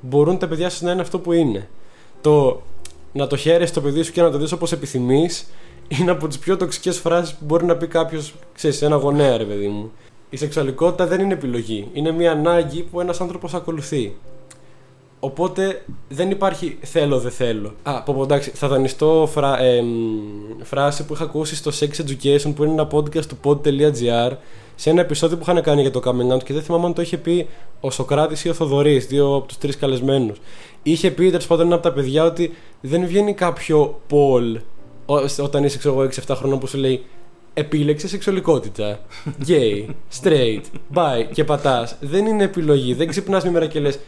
μπορούν 0.00 0.38
τα 0.38 0.48
παιδιά 0.48 0.68
σας 0.68 0.80
να 0.80 0.92
είναι 0.92 1.00
αυτό 1.00 1.18
που 1.18 1.32
είναι. 1.32 1.68
Το 2.20 2.62
να 3.12 3.26
το 3.26 3.36
χαίρεσαι 3.36 3.72
το 3.72 3.80
παιδί 3.80 4.02
σου 4.02 4.12
και 4.12 4.22
να 4.22 4.30
το 4.30 4.38
δεις 4.38 4.52
όπως 4.52 4.72
επιθυμείς 4.72 5.50
είναι 5.88 6.10
από 6.10 6.28
τις 6.28 6.38
πιο 6.38 6.56
τοξικές 6.56 6.98
φράσεις 6.98 7.34
που 7.34 7.44
μπορεί 7.44 7.64
να 7.64 7.76
πει 7.76 7.86
κάποιος, 7.86 8.34
ξέρεις, 8.54 8.82
ένα 8.82 8.96
γονέα 8.96 9.36
ρε 9.36 9.44
παιδί 9.44 9.68
μου. 9.68 9.92
Η 10.30 10.36
σεξουαλικότητα 10.36 11.06
δεν 11.06 11.20
είναι 11.20 11.32
επιλογή. 11.32 11.88
Είναι 11.92 12.10
μια 12.10 12.30
ανάγκη 12.30 12.82
που 12.82 13.00
ένας 13.00 13.20
άνθρωπος 13.20 13.54
ακολουθεί. 13.54 14.14
Οπότε 15.20 15.82
δεν 16.08 16.30
υπάρχει 16.30 16.78
θέλω 16.80 17.18
δεν 17.20 17.30
θέλω. 17.30 17.72
Α, 17.82 18.02
πω, 18.02 18.14
πω 18.14 18.22
εντάξει, 18.22 18.50
θα 18.50 18.68
δανειστώ 18.68 19.28
φρα, 19.30 19.60
ε, 19.62 19.82
φράση 20.62 21.04
που 21.04 21.14
είχα 21.14 21.24
ακούσει 21.24 21.56
στο 21.56 21.70
Sex 21.80 22.00
Education 22.02 22.52
που 22.54 22.64
είναι 22.64 22.72
ένα 22.72 22.88
podcast 22.92 23.24
του 23.26 23.38
pod.gr 23.44 24.32
σε 24.74 24.90
ένα 24.90 25.00
επεισόδιο 25.00 25.36
που 25.36 25.42
είχαν 25.42 25.62
κάνει 25.62 25.80
για 25.80 25.90
το 25.90 26.00
coming 26.04 26.36
out 26.36 26.42
και 26.44 26.52
δεν 26.52 26.62
θυμάμαι 26.62 26.86
αν 26.86 26.92
το 26.92 27.02
είχε 27.02 27.16
πει 27.16 27.48
ο 27.80 27.90
Σοκράτης 27.90 28.44
ή 28.44 28.48
ο 28.48 28.52
Θοδωρής, 28.52 29.06
δύο 29.06 29.34
από 29.34 29.46
τους 29.46 29.58
τρεις 29.58 29.76
καλεσμένους. 29.76 30.40
Είχε 30.82 31.10
πει 31.10 31.26
τέλος 31.26 31.46
πάντων 31.46 31.66
ένα 31.66 31.74
από 31.74 31.84
τα 31.84 31.92
παιδιά 31.92 32.24
ότι 32.24 32.54
δεν 32.80 33.06
βγαίνει 33.06 33.34
κάποιο 33.34 34.00
poll 34.10 34.60
όταν 35.42 35.64
είσαι 35.64 35.78
ξέρω 35.78 36.00
εγώ 36.00 36.10
6-7 36.26 36.34
χρόνια 36.36 36.58
που 36.58 36.66
σου 36.66 36.78
λέει 36.78 37.04
επίλεξε 37.58 38.08
σεξουαλικότητα. 38.08 39.00
Gay, 39.46 39.84
straight, 40.22 40.62
bi 40.94 41.24
και 41.32 41.44
πατάς. 41.44 41.96
Δεν 42.00 42.26
είναι 42.26 42.44
επιλογή. 42.44 42.94
Δεν 42.94 43.08
ξυπνάς 43.08 43.42
μια 43.42 43.52
μέρα 43.52 43.66
και 43.66 43.80
λες 43.80 43.98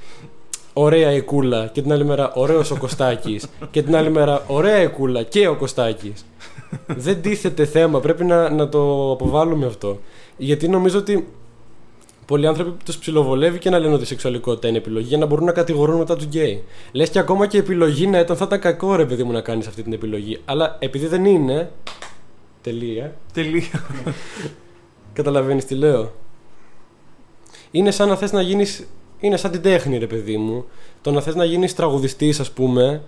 ωραία 0.73 1.13
η 1.13 1.23
κούλα 1.23 1.67
και 1.67 1.83
την 1.83 1.93
άλλη 1.93 2.05
μέρα 2.05 2.33
ωραίος 2.35 2.71
ο 2.71 2.77
Κωστάκης 2.77 3.47
και 3.71 3.83
την 3.83 3.97
άλλη 3.97 4.11
μέρα 4.11 4.45
ωραία 4.47 4.83
η 4.83 4.89
κούλα 4.89 5.23
και 5.23 5.49
ο 5.49 5.57
Κωστάκης. 5.57 6.25
Δεν 6.87 7.23
τίθεται 7.23 7.65
θέμα. 7.65 8.01
Πρέπει 8.01 8.25
να, 8.25 8.51
να 8.51 8.69
το 8.69 9.13
αποβάλουμε 9.13 9.67
αυτό. 9.67 9.99
Γιατί 10.37 10.69
νομίζω 10.69 10.99
ότι 10.99 11.29
πολλοί 12.27 12.47
άνθρωποι 12.47 12.85
τους 12.85 12.99
ψιλοβολεύει 12.99 13.59
και 13.59 13.71
να 13.71 13.79
λένε 13.79 13.95
ότι 13.95 14.03
η 14.03 14.07
σεξουαλικότητα 14.07 14.69
είναι 14.69 14.79
επιλογή 14.79 15.07
για 15.07 15.19
να 15.19 15.27
μπορούν 15.27 15.45
να 15.45 15.53
κατηγορούν 15.53 15.99
μετά 15.99 16.17
τους 16.17 16.25
γκέι. 16.25 16.65
Λες 16.93 17.11
και 17.11 17.19
ακόμα 17.19 17.47
και 17.47 17.59
επιλογή 17.59 18.07
να 18.07 18.19
ήταν, 18.19 18.37
θα 18.37 18.45
ήταν 18.45 18.61
κακό 18.61 18.97
ρε 18.97 19.05
παιδί 19.05 19.23
μου 19.23 19.33
να 19.33 19.41
κάνεις 19.41 19.67
αυτή 19.67 19.83
την 19.83 19.93
επιλογή. 19.93 20.39
Αλλά 20.45 20.77
επειδή 20.79 21.07
δεν 21.07 21.25
είναι. 21.25 21.71
Τελεία. 22.63 23.17
Τελεία. 23.33 23.87
Καταλαβαίνεις 25.13 25.65
τι 25.65 25.75
λέω. 25.75 26.13
Είναι 27.71 27.91
σαν 27.91 28.09
να 28.09 28.17
θες 28.17 28.33
να 28.33 28.43
γίνεις. 28.43 28.87
Είναι 29.21 29.37
σαν 29.37 29.51
την 29.51 29.63
τέχνη, 29.63 29.99
ρε 29.99 30.07
παιδί 30.07 30.37
μου. 30.37 30.65
Το 31.03 31.11
να 31.11 31.21
θες 31.21 31.35
να 31.35 31.45
γίνεις 31.45 31.75
τραγουδιστής, 31.75 32.41
ας 32.41 32.51
πούμε, 32.51 33.03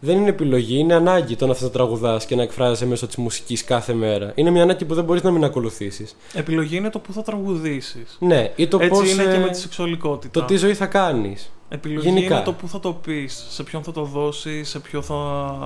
δεν 0.00 0.16
είναι 0.16 0.28
επιλογή, 0.28 0.78
είναι 0.78 0.94
ανάγκη 0.94 1.36
το 1.36 1.46
να 1.46 1.52
θες 1.54 1.62
να 1.62 1.70
τραγουδάς 1.70 2.26
και 2.26 2.34
να 2.36 2.42
εκφράζεσαι 2.42 2.86
μέσω 2.86 3.06
της 3.06 3.16
μουσικής 3.16 3.64
κάθε 3.64 3.92
μέρα. 3.94 4.32
Είναι 4.34 4.50
μια 4.50 4.62
ανάγκη 4.62 4.84
που 4.84 4.94
δεν 4.94 5.04
μπορείς 5.04 5.22
να 5.22 5.30
μην 5.30 5.44
ακολουθήσεις. 5.44 6.16
Επιλογή 6.34 6.76
είναι 6.76 6.90
το 6.90 6.98
που 6.98 7.12
θα 7.12 7.22
τραγουδήσεις. 7.22 8.16
Ναι, 8.20 8.52
ή 8.56 8.68
το 8.68 8.76
Έτσι 8.80 8.88
πώς, 8.88 9.12
είναι 9.12 9.22
ε, 9.22 9.32
και 9.32 9.38
με 9.38 9.48
τη 9.48 9.58
σεξουαλικότητα. 9.58 10.40
Το 10.40 10.46
τι 10.46 10.56
ζωή 10.56 10.74
θα 10.74 10.86
κάνεις. 10.86 11.52
Επιλογή 11.68 12.08
Γενικά. 12.08 12.34
είναι 12.34 12.44
το 12.44 12.52
που 12.52 12.68
θα 12.68 12.80
το 12.80 12.92
πεις, 12.92 13.46
σε 13.50 13.62
ποιον 13.62 13.82
θα 13.82 13.92
το 13.92 14.02
δώσεις, 14.04 14.68
σε 14.68 14.80
ποιο 14.80 15.02
θα, 15.02 15.14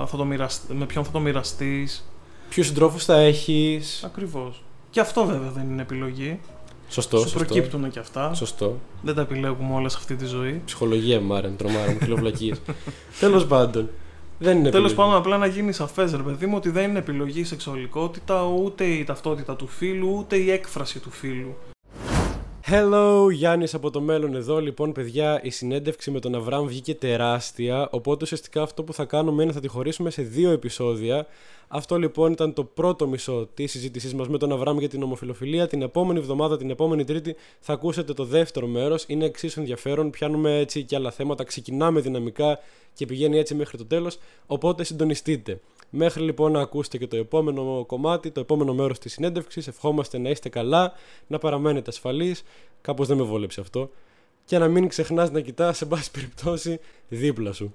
θα 0.07 0.17
το 0.17 0.25
μοιρασ- 0.25 0.69
με 0.73 0.85
ποιον 0.85 1.03
θα 1.03 1.11
το 1.11 1.19
μοιραστείς. 1.19 2.05
Ποιους 2.49 2.67
συντρόφους 2.67 3.05
θα 3.05 3.15
έχεις. 3.15 4.03
Ακριβώς. 4.05 4.63
Και 4.89 4.99
αυτό 4.99 5.25
βέβαια 5.25 5.49
δεν 5.49 5.63
είναι 5.69 5.81
επιλογή. 5.81 6.39
Σωστό. 6.89 7.17
Σου 7.17 7.23
σωστό. 7.23 7.37
προκύπτουν 7.39 7.91
και 7.91 7.99
αυτά. 7.99 8.33
Σωστό. 8.33 8.79
Δεν 9.01 9.15
τα 9.15 9.21
επιλέγουμε 9.21 9.73
όλα 9.75 9.89
σε 9.89 9.97
αυτή 9.99 10.15
τη 10.15 10.25
ζωή. 10.25 10.61
Ψυχολογία 10.65 11.21
μάρεν, 11.21 11.55
τρομάρα 11.55 11.91
μου, 11.91 11.97
φιλοβλακίε. 12.01 12.53
Τέλος 13.19 13.45
πάντων. 13.45 13.89
Δεν 14.39 14.57
είναι 14.57 14.69
Τέλος 14.69 14.91
επιλογή. 14.91 14.95
πάντων, 14.95 15.15
απλά 15.15 15.37
να 15.37 15.45
γίνει 15.45 15.71
σαφές, 15.71 16.11
ρε 16.11 16.21
παιδί 16.23 16.45
μου, 16.45 16.53
ότι 16.55 16.69
δεν 16.69 16.89
είναι 16.89 16.99
επιλογή 16.99 17.39
η 17.39 17.43
σεξουαλικότητα, 17.43 18.43
ούτε 18.43 18.83
η 18.83 19.03
ταυτότητα 19.03 19.55
του 19.55 19.67
φίλου, 19.67 20.15
ούτε 20.17 20.35
η 20.35 20.51
έκφραση 20.51 20.99
του 20.99 21.11
φίλου. 21.11 21.55
Hello, 22.71 23.27
Γιάννης 23.31 23.73
από 23.73 23.89
το 23.91 24.01
μέλλον 24.01 24.35
εδώ. 24.35 24.59
Λοιπόν, 24.59 24.91
παιδιά, 24.91 25.39
η 25.43 25.49
συνέντευξη 25.49 26.11
με 26.11 26.19
τον 26.19 26.35
Αβραμ 26.35 26.67
βγήκε 26.67 26.95
τεράστια. 26.95 27.87
Οπότε 27.91 28.23
ουσιαστικά 28.23 28.61
αυτό 28.61 28.83
που 28.83 28.93
θα 28.93 29.05
κάνουμε 29.05 29.43
είναι 29.43 29.51
θα 29.51 29.59
τη 29.59 29.67
χωρίσουμε 29.67 30.09
σε 30.09 30.21
δύο 30.21 30.51
επεισόδια. 30.51 31.27
Αυτό 31.67 31.97
λοιπόν 31.97 32.31
ήταν 32.31 32.53
το 32.53 32.63
πρώτο 32.63 33.07
μισό 33.07 33.49
της 33.53 33.71
συζήτησής 33.71 34.13
μας 34.13 34.27
με 34.27 34.37
τον 34.37 34.51
Αβραμ 34.51 34.79
για 34.79 34.89
την 34.89 35.03
ομοφιλοφιλία. 35.03 35.67
Την 35.67 35.81
επόμενη 35.81 36.19
εβδομάδα, 36.19 36.57
την 36.57 36.69
επόμενη 36.69 37.03
Τρίτη, 37.03 37.35
θα 37.59 37.73
ακούσετε 37.73 38.13
το 38.13 38.25
δεύτερο 38.25 38.67
μέρος. 38.67 39.03
Είναι 39.07 39.25
εξίσου 39.25 39.59
ενδιαφέρον. 39.59 40.09
Πιάνουμε 40.09 40.59
έτσι 40.59 40.83
και 40.83 40.95
άλλα 40.95 41.11
θέματα. 41.11 41.43
Ξεκινάμε 41.43 41.99
δυναμικά 41.99 42.59
και 42.93 43.05
πηγαίνει 43.05 43.37
έτσι 43.37 43.55
μέχρι 43.55 43.77
το 43.77 43.85
τέλος. 43.85 44.17
Οπότε 44.47 44.83
συντονιστείτε. 44.83 45.59
Μέχρι 45.89 46.23
λοιπόν 46.23 46.51
να 46.51 46.61
ακούσετε 46.61 46.97
και 46.97 47.07
το 47.07 47.15
επόμενο 47.15 47.83
κομμάτι, 47.87 48.31
το 48.31 48.39
επόμενο 48.39 48.73
μέρος 48.73 48.99
της 48.99 49.11
συνέντευξης. 49.11 49.67
Ευχόμαστε 49.67 50.17
να 50.17 50.29
είστε 50.29 50.49
καλά, 50.49 50.93
να 51.27 51.37
παραμένετε 51.37 51.89
ασφαλείς. 51.89 52.43
Κάπως 52.81 53.07
δεν 53.07 53.17
με 53.17 53.23
βόλεψε 53.23 53.61
αυτό. 53.61 53.89
Και 54.45 54.57
να 54.57 54.67
μην 54.67 54.87
ξεχνάς 54.87 55.31
να 55.31 55.39
κοιτάς, 55.39 55.77
σε 55.77 55.85
πάση 55.85 56.11
περιπτώσει, 56.11 56.79
δίπλα 57.07 57.53
σου. 57.53 57.73